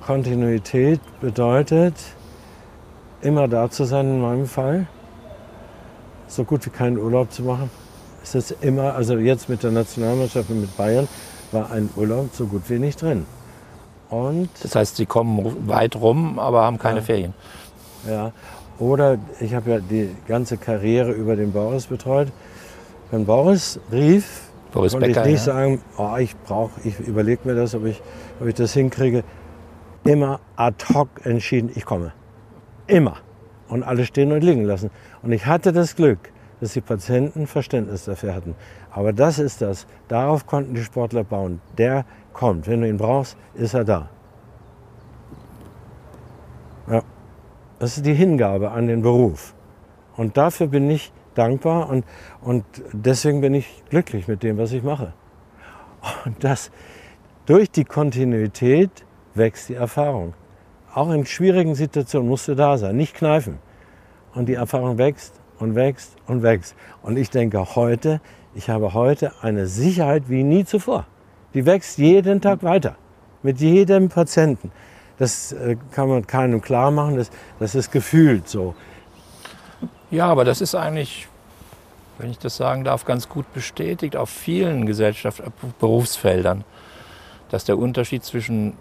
[0.05, 1.95] Kontinuität bedeutet,
[3.23, 4.87] immer da zu sein in meinem Fall.
[6.29, 7.71] So gut wie keinen Urlaub zu machen.
[8.23, 11.07] Es ist immer, also jetzt mit der Nationalmannschaft und mit Bayern,
[11.53, 13.25] war ein Urlaub so gut wie nicht drin.
[14.11, 17.05] Und Das heißt, Sie kommen weit rum, aber haben keine Ja.
[17.05, 17.35] Ferien.
[18.09, 18.33] Ja.
[18.79, 22.29] Oder ich habe ja die ganze Karriere über den Boris betreut.
[23.11, 25.55] Wenn Boris rief, Boris konnte Becker, ich nicht ja.
[25.55, 28.03] sagen, oh, ich brauche, ich überlege mir das, ob ich,
[28.41, 29.25] ob ich das hinkriege.
[30.05, 32.13] Immer ad hoc entschieden, ich komme.
[32.87, 33.17] Immer.
[33.69, 34.91] Und alle stehen und liegen lassen.
[35.23, 38.55] Und ich hatte das Glück, dass die Patienten Verständnis dafür hatten.
[38.91, 39.87] Aber das ist das.
[40.09, 41.61] Darauf konnten die Sportler bauen.
[41.77, 42.67] Der kommt.
[42.67, 44.09] Wenn du ihn brauchst, ist er da.
[46.91, 47.03] Ja.
[47.79, 49.55] Das ist die Hingabe an den Beruf.
[50.17, 52.07] Und dafür bin ich dankbar und,
[52.41, 55.13] und deswegen bin ich glücklich mit dem, was ich mache.
[56.25, 56.71] Und das,
[57.45, 60.35] durch die Kontinuität wächst die Erfahrung.
[60.97, 63.59] Auch in schwierigen Situationen musst du da sein, nicht kneifen.
[64.35, 66.75] Und die Erfahrung wächst und wächst und wächst.
[67.03, 68.23] Und ich denke heute,
[68.55, 71.07] ich habe heute eine Sicherheit wie nie zuvor.
[71.53, 72.97] Die wächst jeden Tag weiter.
[73.43, 74.73] Mit jedem Patienten.
[75.19, 78.75] Das äh, kann man keinem klar machen, das, das ist gefühlt so.
[80.11, 81.29] Ja, aber das ist eigentlich,
[82.17, 85.43] wenn ich das sagen darf, ganz gut bestätigt auf vielen Gesellschafts-,
[85.79, 86.65] Berufsfeldern,
[87.51, 88.79] dass der Unterschied zwischen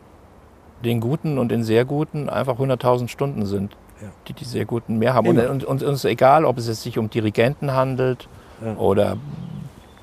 [0.84, 4.10] den Guten und den sehr Guten einfach 100.000 Stunden sind, Ja.
[4.28, 5.28] die die sehr Guten mehr haben.
[5.28, 5.50] Und, Immer.
[5.50, 8.28] und, uns ist egal, ob es sich um Dirigenten handelt
[8.64, 8.76] Ja.
[8.76, 9.18] oder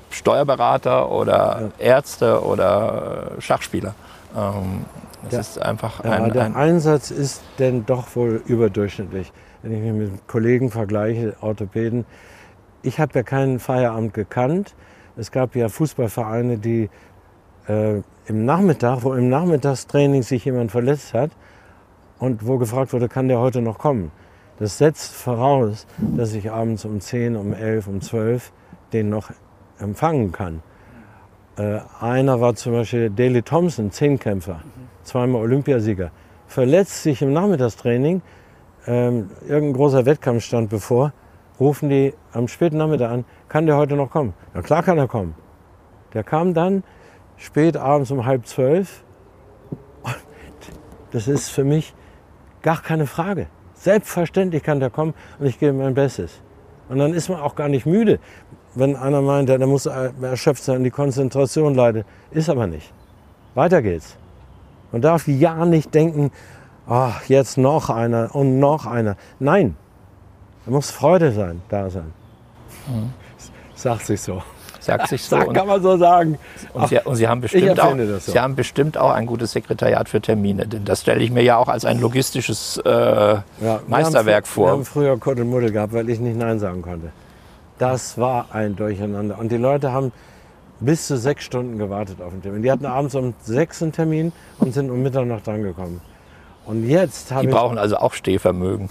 [0.09, 3.95] Steuerberater oder Ärzte oder äh, Schachspieler.
[4.35, 4.85] Ähm,
[5.27, 5.39] es Ja.
[5.39, 9.31] ist einfach Ja, ein, der ein Einsatz ist denn doch wohl überdurchschnittlich.
[9.61, 12.05] Wenn ich mich mit Kollegen vergleiche, Orthopäden,
[12.81, 14.75] ich habe ja keinen Feierabend gekannt.
[15.15, 16.89] Es gab ja Fußballvereine, die
[17.67, 21.31] äh, im Nachmittag, wo im Nachmittagstraining sich jemand verletzt hat
[22.19, 24.11] und wo gefragt wurde, kann der heute noch kommen.
[24.59, 28.51] Das setzt voraus, dass ich abends um 10, um 11, um 12
[28.93, 29.31] den noch
[29.79, 30.61] empfangen kann.
[31.57, 34.61] Äh, einer war zum Beispiel Daley Thompson, Zehnkämpfer,
[35.03, 36.11] zweimal Olympiasieger.
[36.47, 38.21] Verletzt sich im Nachmittagstraining,
[38.85, 41.13] ähm, irgendein großer Wettkampf stand bevor,
[41.59, 44.33] rufen die am späten Nachmittag an, kann der heute noch kommen?
[44.53, 45.35] Ja klar kann er kommen.
[46.13, 46.83] Der kam dann
[47.43, 49.03] spät abends um halb zwölf.
[50.03, 50.15] Und
[51.11, 51.93] Das ist für mich
[52.61, 53.47] gar keine Frage.
[53.75, 56.39] Selbstverständlich kann der kommen und ich gebe mein Bestes.
[56.89, 58.19] Und dann ist man auch gar nicht müde.
[58.75, 62.07] Wenn einer meint, der muss erschöpft sein, die Konzentration leidet.
[62.31, 62.91] Ist aber nicht.
[63.55, 64.17] Weiter geht's.
[64.91, 66.31] Man darf ja nicht denken,
[66.87, 69.15] ach, jetzt noch einer und noch einer.
[69.39, 69.75] Nein,
[70.65, 72.13] da muss Freude sein, da sein.
[73.75, 74.41] Sagt sich so.
[74.83, 75.35] Sagt sich so.
[75.47, 76.37] Und- kann man so sagen.
[76.73, 78.31] Und Sie, und Sie, haben bestimmt auch, so.
[78.31, 80.67] Sie haben bestimmt auch ein gutes Sekretariat für Termine.
[80.67, 84.51] Denn das stelle ich mir ja auch als ein logistisches äh, Ja, wir Meisterwerk haben,
[84.51, 84.67] vor.
[84.67, 87.09] Wir haben früher Kuddelmuddel gehabt, weil ich nicht Nein sagen konnte.
[87.79, 89.37] Das war ein Durcheinander.
[89.39, 90.11] Und die Leute haben
[90.79, 92.61] bis zu sechs Stunden gewartet auf den Termin.
[92.63, 96.01] Die hatten abends um sechs einen Termin und sind um Mitternacht drangekommen.
[96.65, 98.89] Und jetzt habe Die brauchen also auch Stehvermögen.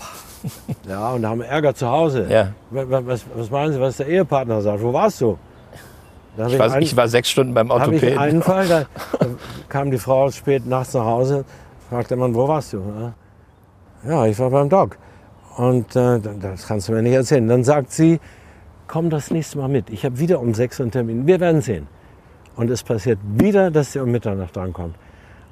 [0.88, 2.26] Ja, und haben Ärger zu Hause.
[2.28, 2.48] Ja.
[2.70, 4.82] Wa- wa- Was, was meinen Sie, was der Ehepartner sagt?
[4.82, 5.38] Wo warst du?
[6.36, 8.18] Ich war, einen- ich war sechs Stunden beim habe ich Orthopäden.
[8.18, 8.84] einen Fall, da,
[9.68, 11.44] kam die Frau spät nachts nach Hause,
[11.90, 13.12] fragte Mann, wo warst du?
[14.06, 14.96] Ja, ich war beim Doc.
[15.56, 17.46] Und äh, das kannst du mir nicht erzählen.
[17.46, 18.18] Dann sagt sie,
[18.88, 19.90] komm das nächste Mal mit.
[19.90, 21.26] Ich habe wieder um sechs einen Termin.
[21.26, 21.86] Wir werden sehen.
[22.56, 24.96] Und es passiert wieder, dass sie um Mitternacht drankommt.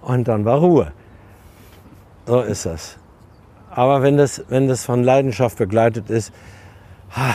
[0.00, 0.92] Und dann war Ruhe.
[2.26, 2.96] So ist das.
[3.70, 6.32] Aber wenn das, wenn das von Leidenschaft begleitet ist,
[7.14, 7.34] ha,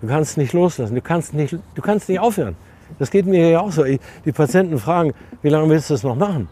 [0.00, 2.56] du kannst nicht loslassen, du kannst nicht, du kannst nicht aufhören.
[2.98, 3.84] Das geht mir ja auch so.
[3.84, 6.48] Die Patienten fragen, wie lange willst du das noch machen?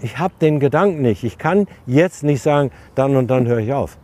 [0.00, 1.24] Ich habe den Gedanken nicht.
[1.24, 3.98] Ich kann jetzt nicht sagen, dann und dann höre ich auf.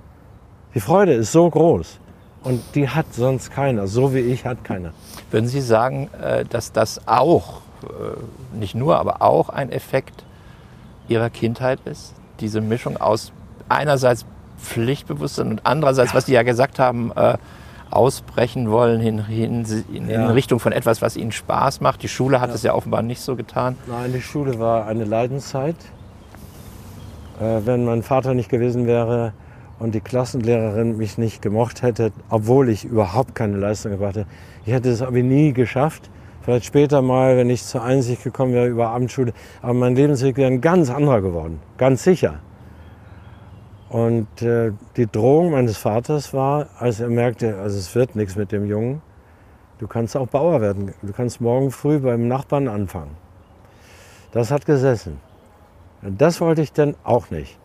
[0.75, 2.01] Die Freude ist so groß
[2.43, 3.87] und die hat sonst keiner.
[3.87, 4.93] So wie ich hat keiner.
[5.31, 10.25] Würden Sie sagen, äh, dass das auch, äh, nicht nur, aber auch ein Effekt
[11.09, 12.15] Ihrer Kindheit ist?
[12.41, 13.33] Diese Mischung aus
[13.69, 14.27] einerseits
[14.59, 17.39] Pflichtbewusstsein und andererseits, was Sie ja gesagt haben, äh,
[17.91, 20.29] ausbrechen wollen hin, hin, in, Ja.
[20.31, 22.03] Richtung von etwas, was Ihnen Spaß macht.
[22.03, 23.77] Die Schule hat es ja offenbar nicht so getan.
[23.87, 25.77] Nein, die Schule war eine Leidenszeit.
[27.41, 29.33] Äh, wenn mein Vater nicht gewesen wäre
[29.79, 34.29] und die Klassenlehrerin mich nicht gemocht hätte, obwohl ich überhaupt keine Leistung gebracht hätte,
[34.65, 36.11] ich hätte es aber nie geschafft,
[36.47, 39.33] Vielleicht später mal, wenn ich zur Einsicht gekommen wäre über Abendschule.
[39.63, 42.39] Aber mein Lebensweg wäre ein ganz anderer geworden, ganz sicher.
[43.89, 48.51] Und äh, die Drohung meines Vaters war, als er merkte, also es wird nichts mit
[48.51, 49.01] dem Jungen,
[49.79, 53.17] du kannst auch Bauer werden, du kannst morgen früh beim Nachbarn anfangen.
[54.33, 55.21] Das hat gesessen.
[56.03, 57.59] Das wollte ich dann auch nicht.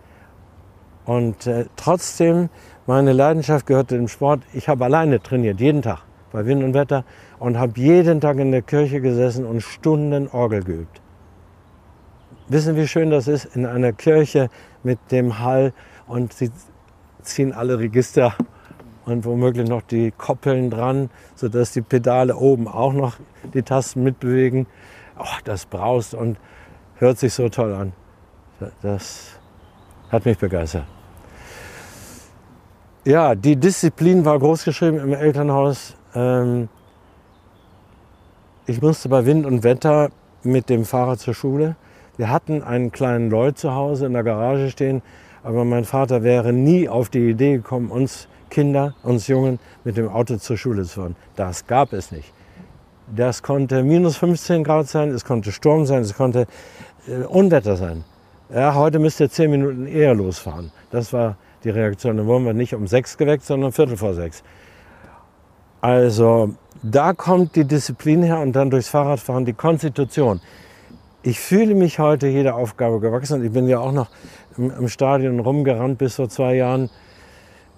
[1.06, 2.50] Und äh, trotzdem,
[2.86, 4.42] meine Leidenschaft gehörte dem Sport.
[4.54, 7.04] Ich habe alleine trainiert, jeden Tag, bei Wind und Wetter,
[7.40, 11.02] und habe jeden Tag in der Kirche gesessen und Stunden Orgel geübt.
[12.48, 14.50] Wissen, wie schön das ist, in einer Kirche
[14.84, 15.74] mit dem Hall
[16.12, 16.52] und sie
[17.22, 18.36] ziehen alle Register
[19.06, 23.16] und womöglich noch die Koppeln dran, sodass die Pedale oben auch noch
[23.54, 24.68] die Tasten mitbewegen.
[25.18, 26.38] Oh, das braust und
[26.96, 27.94] hört sich so toll an.
[28.82, 29.40] Das
[30.10, 30.86] hat mich begeistert.
[33.06, 35.96] Ja, die Disziplin war großgeschrieben im Elternhaus.
[36.14, 36.70] Ähm,
[38.68, 40.10] ich musste bei Wind und Wetter
[40.44, 41.76] mit dem Fahrrad zur Schule.
[42.18, 45.02] Wir hatten einen kleinen Lloyd zu Hause in der Garage stehen,
[45.44, 50.10] aber mein Vater wäre nie auf die Idee gekommen, uns Kinder, uns Jungen mit dem
[50.10, 51.16] Auto zur Schule zu fahren.
[51.36, 52.34] Das gab es nicht.
[53.16, 56.48] Das konnte minus 15 Grad sein, es konnte Sturm sein, es konnte
[57.08, 58.04] äh, Unwetter sein.
[58.54, 60.72] Ja, heute müsst ihr zehn Minuten eher losfahren.
[60.92, 62.18] Das war die Reaktion.
[62.18, 64.44] Dann wurden wir nicht um sechs geweckt, sondern viertel vor sechs.
[65.80, 70.42] Also da kommt die Disziplin her und dann durchs Fahrradfahren die Konstitution.
[71.24, 73.46] Ich fühle mich heute jeder Aufgabe gewachsen.
[73.46, 74.10] Ich bin ja auch noch
[74.58, 76.90] im, im Stadion rumgerannt bis vor zwei Jahren,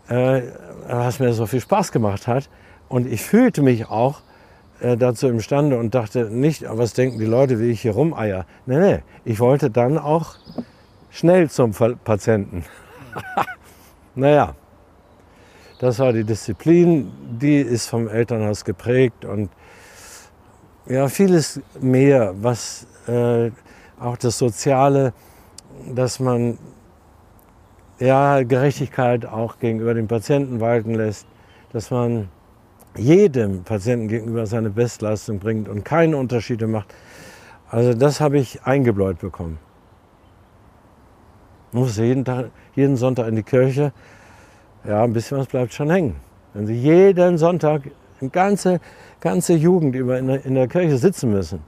[0.08, 0.44] äh,
[0.88, 2.50] was mir so viel Spaß gemacht hat.
[2.88, 4.22] Und ich fühlte mich auch
[4.80, 8.46] äh, dazu imstande und dachte nicht, was denken die Leute, wie ich hier rumeier.
[8.66, 10.36] Nee, nee, ich wollte dann auch
[11.12, 12.64] schnell zum Patienten.
[14.16, 14.56] naja,
[15.80, 19.50] das war die Disziplin, die ist vom Elternhaus geprägt und
[20.86, 23.51] ja, vieles mehr, was äh,
[23.99, 25.14] auch das Soziale,
[25.93, 26.58] dass man
[27.99, 31.26] ja, Gerechtigkeit auch gegenüber dem Patienten walten lässt,
[31.72, 32.30] dass man
[32.95, 36.93] jedem Patienten gegenüber seine Bestleistung bringt und keine Unterschiede macht.
[37.70, 39.58] Also das habe ich eingebläut bekommen.
[41.72, 43.93] Muss jeden, Tag, jeden Sonntag in die Kirche.
[44.84, 46.16] Ja, ein bisschen was bleibt schon hängen.
[46.54, 47.89] Wenn Sie jeden Sonntag,
[48.22, 48.80] eine ganze,
[49.20, 51.62] ganze Jugend über in der, in der Kirche sitzen müssen.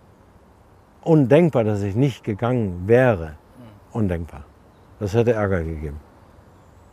[1.05, 3.35] Undenkbar, dass ich nicht gegangen wäre.
[3.93, 4.43] Undenkbar.
[4.99, 5.99] Das hätte Ärger gegeben.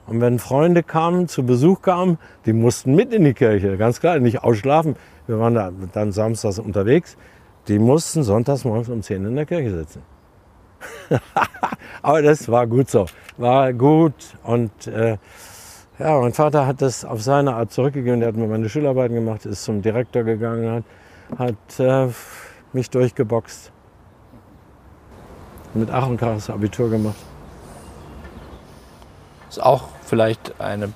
[0.07, 4.19] Und wenn Freunde kamen, zu Besuch kamen, die mussten mit in die Kirche, ganz klar,
[4.19, 4.97] nicht ausschlafen.
[5.27, 7.17] Wir waren da dann samstags unterwegs.
[7.69, 10.03] Die mussten sonntags morgens um 10 in der Kirche sitzen.
[12.03, 13.07] Aber das war gut so.
[13.39, 14.37] War gut.
[14.43, 15.17] Und äh,
[15.99, 18.21] ja, mein Vater hat das auf seine Art zurückgegeben.
[18.21, 20.85] Der hat mir meine Schularbeiten gemacht, ist zum Direktor gegangen,
[21.39, 21.49] hat,
[21.79, 22.13] hat äh,
[22.73, 23.73] mich durchgeboxt.
[25.75, 27.17] Mit Ach und Krach das Abitur gemacht.
[29.49, 30.93] Ist auch vielleicht eine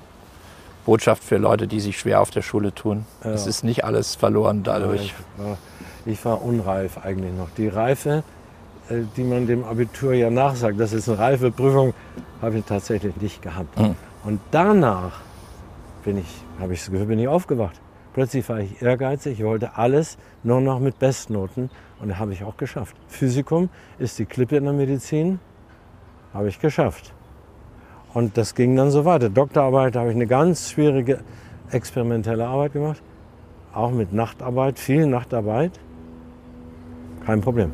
[0.85, 3.05] Botschaft für Leute, die sich schwer auf der Schule tun.
[3.23, 3.31] Ja.
[3.31, 5.01] Es ist nicht alles verloren dadurch.
[5.01, 5.57] Ich war,
[6.05, 7.49] ich war unreif eigentlich noch.
[7.57, 8.23] Die Reife,
[8.89, 11.93] äh, die man dem Abitur ja nachsagt, das ist eine reife Prüfung,
[12.41, 13.77] habe ich tatsächlich nicht gehabt.
[13.77, 13.95] Mhm.
[14.23, 15.19] Und danach
[16.03, 17.79] bin ich, habe ich das Gefühl, bin ich aufgewacht.
[18.13, 21.69] Plötzlich war ich ehrgeizig, ich wollte alles nur noch mit Bestnoten
[21.99, 22.95] und das habe ich auch geschafft.
[23.07, 25.39] Physikum ist die Klippe in der Medizin,
[26.33, 27.13] habe ich geschafft.
[28.13, 29.29] Und das ging dann so weiter.
[29.29, 31.19] Doktorarbeit habe ich eine ganz schwierige
[31.71, 33.01] experimentelle Arbeit gemacht.
[33.73, 35.79] Auch mit Nachtarbeit, viel Nachtarbeit.
[37.25, 37.71] Kein Problem.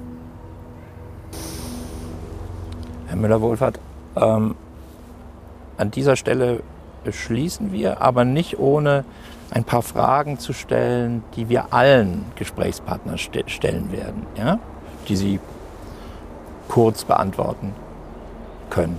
[3.08, 3.80] Herr Müller-Wohlfahrt,
[4.16, 4.56] ähm,
[5.78, 6.62] an dieser Stelle
[7.04, 9.06] beschließen wir, aber nicht ohne
[9.54, 14.58] ein paar Fragen zu stellen, die wir allen Gesprächspartnern st stellen werden, ja?
[15.08, 15.40] die Sie
[16.68, 17.76] kurz beantworten
[18.72, 18.98] können.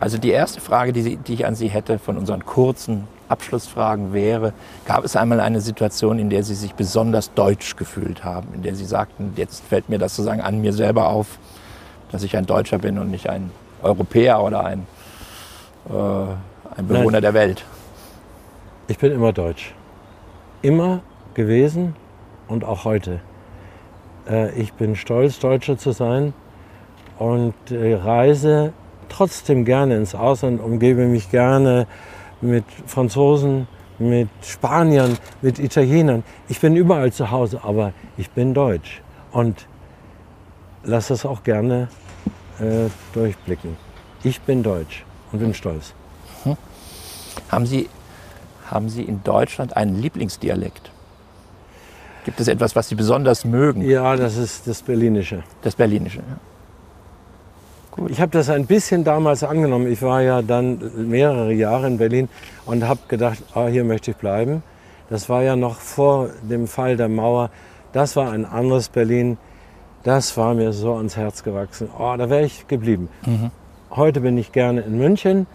[0.00, 4.14] Also die erste Frage, die, Sie, die ich an Sie hätte von unseren kurzen Abschlussfragen
[4.14, 4.54] wäre,
[4.86, 8.74] gab es einmal eine Situation, in der Sie sich besonders deutsch gefühlt haben, in der
[8.74, 11.38] Sie sagten, jetzt fällt mir das sozusagen an mir selber auf,
[12.10, 13.50] dass ich ein Deutscher bin und nicht ein
[13.82, 14.86] Europäer oder ein,
[15.90, 17.22] äh, ein Bewohner Nein.
[17.22, 17.64] der Welt?
[18.90, 19.74] Ich bin immer deutsch.
[20.62, 21.02] Immer
[21.34, 21.94] gewesen
[22.48, 23.20] und auch heute.
[24.26, 26.32] Äh, ich bin stolz, Deutscher zu sein
[27.18, 28.72] und äh, reise
[29.10, 31.86] trotzdem gerne ins Ausland, umgebe mich gerne
[32.40, 33.68] mit Franzosen,
[33.98, 36.24] mit Spaniern, mit Italienern.
[36.48, 39.66] Ich bin überall zu Hause, aber ich bin deutsch und
[40.82, 41.88] lasse das auch gerne
[42.58, 43.76] äh, durchblicken.
[44.24, 45.92] Ich bin deutsch und bin stolz.
[46.44, 46.56] Hm.
[47.50, 47.88] Haben, Sie,
[48.70, 50.90] haben Sie in Deutschland einen Lieblingsdialekt?
[52.24, 53.82] Gibt es etwas, was Sie besonders mögen?
[53.82, 55.42] Ja, das ist das Berlinische.
[55.62, 56.18] Das Berlinische.
[56.18, 56.36] Ja.
[57.92, 58.10] Gut.
[58.10, 59.90] Ich habe das ein bisschen damals angenommen.
[59.90, 62.28] Ich war ja dann mehrere Jahre in Berlin
[62.66, 64.62] und habe gedacht, ah, hier möchte ich bleiben.
[65.10, 67.50] Das war ja noch vor dem Fall der Mauer.
[67.92, 69.38] Das war ein anderes Berlin.
[70.04, 71.88] Das war mir so ans Herz gewachsen.
[71.98, 73.08] Oh, da wäre ich geblieben.
[73.24, 73.50] Mhm.
[73.90, 75.46] Heute bin ich gerne in München.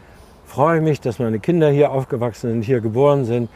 [0.53, 3.49] Freue mich, dass meine Kinder hier aufgewachsen sind, hier geboren sind.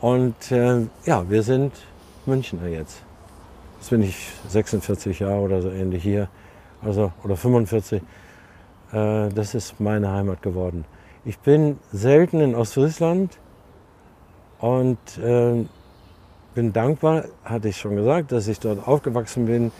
[0.00, 1.72] Und äh, ja, wir sind
[2.24, 3.02] Münchner jetzt.
[3.80, 6.28] Jetzt bin ich 46 Jahre oder so ähnlich hier
[6.82, 8.00] also, oder 45.
[8.92, 10.84] Äh, das ist meine Heimat geworden.
[11.24, 13.36] Ich bin selten in Ostfriesland
[14.60, 15.64] und äh,
[16.54, 19.72] bin dankbar, hatte ich schon gesagt, dass ich dort aufgewachsen bin.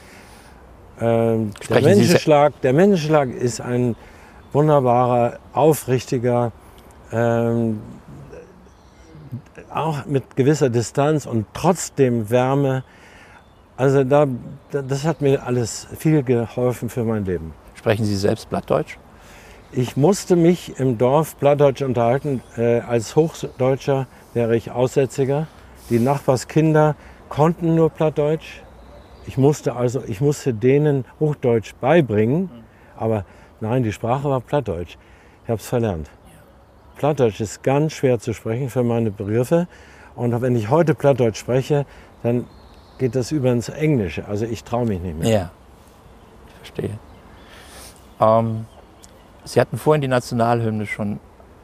[1.01, 3.95] Ähm, der, Menschenschlag, der Menschenschlag ist ein
[4.53, 6.53] wunderbarer, aufrichtiger,
[7.13, 7.81] ähm,
[9.73, 12.83] auch mit gewisser Distanz und trotzdem Wärme
[13.81, 14.27] also da,
[14.73, 17.55] das hat mir alles viel geholfen für mein Leben.
[17.75, 18.99] Sprechen Sie selbst Blattdeutsch?
[19.73, 22.43] Ich musste mich im Dorf Blattdeutsch unterhalten.
[22.59, 25.47] Äh, als Hochdeutscher wäre ich Aussätziger.
[25.89, 26.95] Die Nachbarskinder
[27.31, 28.61] konnten nur Plattdeutsch.
[29.27, 32.51] Ich musste also, ich musste denen Hochdeutsch beibringen,
[32.99, 33.25] aber
[33.61, 34.97] nein, die Sprache war Plattdeutsch.
[35.45, 36.11] Ich habe es verlernt.
[36.97, 39.69] Plattdeutsch ist ganz schwer zu sprechen für meine Begriffe.
[40.15, 41.87] Und wenn ich heute Plattdeutsch spreche,
[42.23, 42.47] dann
[42.99, 44.29] geht das über ins Englische.
[44.29, 45.29] Also ich traue mich nicht mehr.
[45.31, 45.51] Ja,
[46.49, 46.99] ich verstehe.
[48.21, 48.67] Ähm,
[49.45, 51.19] Sie hatten vorhin die Nationalhymne schon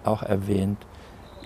[0.04, 0.78] auch erwähnt.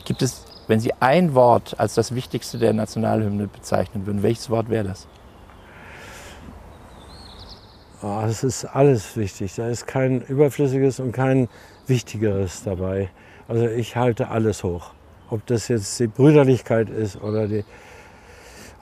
[0.05, 4.71] Gibt es, wenn Sie ein Wort als das Wichtigste der Nationalhymne bezeichnen würden, welches Wort
[4.71, 5.09] wäre das?
[8.03, 9.55] Oh, es ist alles wichtig.
[9.57, 11.49] Da ist kein überflüssiges und kein
[11.87, 13.11] wichtigeres dabei.
[13.49, 14.93] Also ich halte alles hoch.
[15.29, 17.65] Ob das jetzt die Brüderlichkeit ist oder die,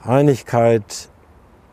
[0.03, 1.09] Einigkeit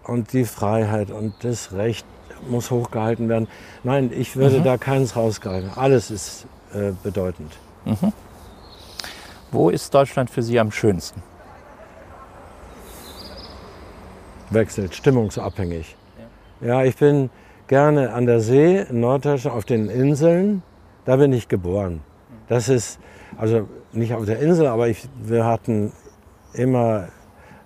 [0.04, 2.06] und die Freiheit und das Recht
[2.48, 3.48] muss hochgehalten werden.
[3.82, 4.64] Nein, ich würde mhm.
[4.64, 5.70] da keins rausgreifen.
[5.74, 7.52] Alles ist äh, bedeutend.
[7.84, 8.12] Mhm.
[9.52, 11.22] Wo ist Deutschland für Sie am schönsten?
[14.50, 15.96] Wechselt, stimmungsabhängig.
[16.60, 16.84] Ja.
[16.84, 17.30] ich bin
[17.68, 20.62] gerne an der See in Norddeutschland auf den Inseln.
[21.04, 22.00] Da bin ich geboren.
[22.48, 22.98] Das ist,
[23.36, 25.92] also nicht auf der Insel, aber ich, wir hatten
[26.52, 27.08] immer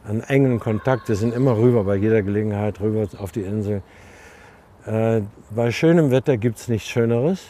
[0.06, 1.08] einen engen Kontakt.
[1.08, 3.82] Wir sind immer rüber bei jeder Gelegenheit, rüber auf die Insel.
[4.86, 7.42] Äh, bei schönem Wetter gibt es nichts Schöneres.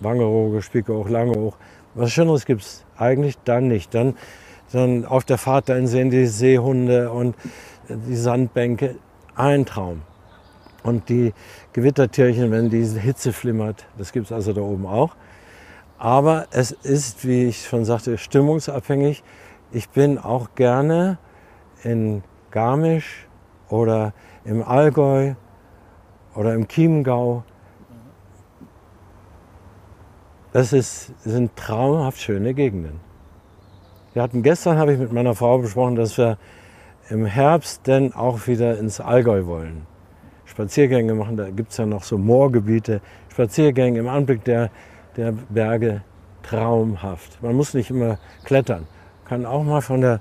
[0.00, 1.54] Wangerooge, Spiekeroog, Langeoog.
[1.94, 3.94] Was Schöneres gibt es eigentlich dann nicht.
[3.94, 4.16] Dann,
[4.72, 7.36] dann auf der Fahrt dahin sehen die Seehunde und
[7.88, 8.96] die Sandbänke.
[9.34, 10.02] Ein Traum.
[10.82, 11.32] Und die
[11.72, 15.14] Gewittertierchen, wenn diese Hitze flimmert, das gibt es also da oben auch.
[15.98, 19.22] Aber es ist, wie ich schon sagte, stimmungsabhängig.
[19.70, 21.18] Ich bin auch gerne
[21.84, 23.28] in Garmisch
[23.68, 24.12] oder
[24.44, 25.34] im Allgäu
[26.34, 27.44] oder im Chiemgau.
[30.52, 33.00] Das ist, sind traumhaft schöne Gegenden.
[34.12, 36.36] Wir hatten gestern, habe ich mit meiner Frau besprochen, dass wir
[37.08, 39.86] im Herbst dann auch wieder ins Allgäu wollen.
[40.52, 43.00] Spaziergänge machen, da gibt es ja noch so Moorgebiete.
[43.30, 44.68] Spaziergänge im Anblick der,
[45.16, 46.02] der Berge
[46.42, 47.42] traumhaft.
[47.42, 48.86] Man muss nicht immer klettern,
[49.24, 50.20] kann auch mal von der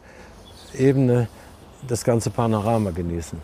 [0.74, 1.28] Ebene
[1.86, 3.42] das ganze Panorama genießen.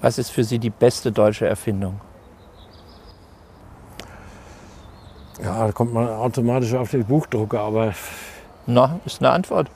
[0.00, 2.00] Was ist für Sie die beste deutsche Erfindung?
[5.42, 7.92] Ja, da kommt man automatisch auf den Buchdrucker, aber.
[8.66, 9.68] Na, ist eine Antwort.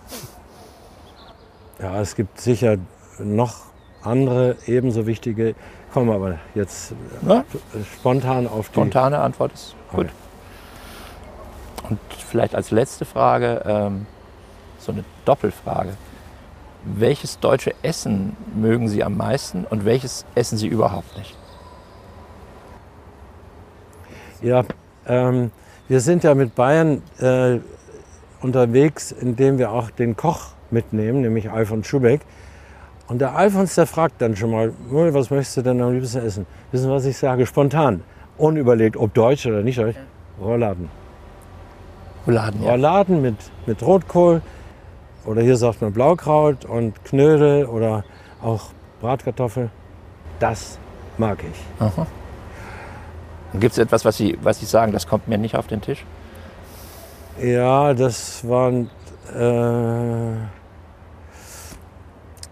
[1.81, 2.77] Ja, es gibt sicher
[3.19, 3.74] noch
[4.05, 5.55] andere ebenso wichtige.
[5.93, 6.93] Kommen aber jetzt
[7.23, 7.45] Na?
[7.97, 8.75] spontan auf die.
[8.75, 10.09] Spontane Antwort ist gut.
[11.89, 11.99] Und
[12.29, 14.07] vielleicht als letzte Frage ähm,
[14.79, 15.95] so eine Doppelfrage
[16.85, 21.37] welches deutsche Essen mögen Sie am meisten und welches essen Sie überhaupt nicht?
[24.43, 24.65] Ja,
[25.07, 25.51] ähm,
[25.89, 27.59] wir sind ja mit Bayern äh,
[28.43, 32.21] unterwegs, indem wir auch den Koch mitnehmen, nämlich Alfons Schubeck.
[33.07, 36.47] Und der Alfons, der fragt dann schon mal, was möchtest du denn am liebsten essen?
[36.73, 37.47] Wissen was ich sage?
[37.47, 38.03] Spontan,
[38.39, 39.97] unüberlegt, ob deutsch oder nicht deutsch.
[40.41, 40.89] Rouladen.
[42.27, 42.71] Rouladen, ja.
[42.71, 43.37] Rouladen mit,
[43.67, 44.41] mit Rotkohl,
[45.27, 48.05] oder hier sagt man Blaukraut und Knödel oder
[48.43, 49.71] auch Bratkartoffel.
[50.39, 50.79] Das
[51.19, 51.91] mag ich.
[53.61, 56.05] Gibt es etwas, was Sie, was Sie sagen, das kommt mir nicht auf den Tisch?
[57.41, 58.91] Ja, das waren.
[59.35, 60.54] Äh,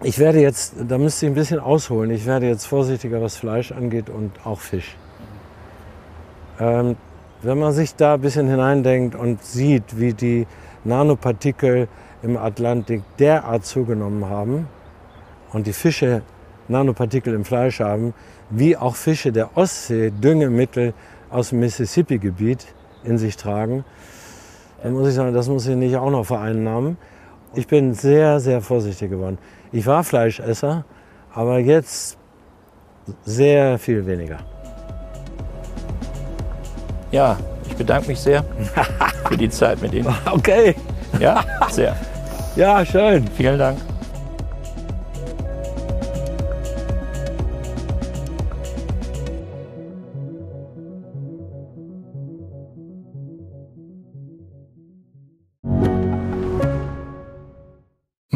[0.05, 2.11] ich werde jetzt, da müsste ich ein bisschen ausholen.
[2.11, 4.97] Ich werde jetzt vorsichtiger, was Fleisch angeht und auch Fisch.
[6.59, 6.97] Ähm,
[7.43, 10.47] wenn man sich da ein bisschen hineindenkt und sieht, wie die
[10.85, 11.89] Nanopartikel
[12.23, 14.69] im Atlantik derart zugenommen haben
[15.53, 16.23] und die Fische
[16.69, 18.15] Nanopartikel im Fleisch haben,
[18.51, 20.95] wie auch Fische der Ostsee Düngemittel
[21.31, 22.67] aus dem Mississippi-Gebiet
[23.05, 23.85] in sich tragen,
[24.83, 26.97] dann muss ich sagen, das muss ich nicht auch noch vereinnahmen.
[27.55, 29.39] Ich bin sehr, sehr vorsichtig geworden.
[29.73, 30.85] Ich war Fleischesser,
[31.35, 32.17] aber jetzt
[33.25, 34.39] sehr viel weniger.
[37.11, 37.37] Ja,
[37.67, 38.43] ich bedanke mich sehr
[39.29, 40.15] für die Zeit mit Ihnen.
[40.31, 40.75] Okay.
[41.21, 41.95] Ja, sehr.
[42.57, 43.27] Ja, schön.
[43.37, 43.79] Vielen Dank.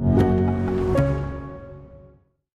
[0.00, 0.23] you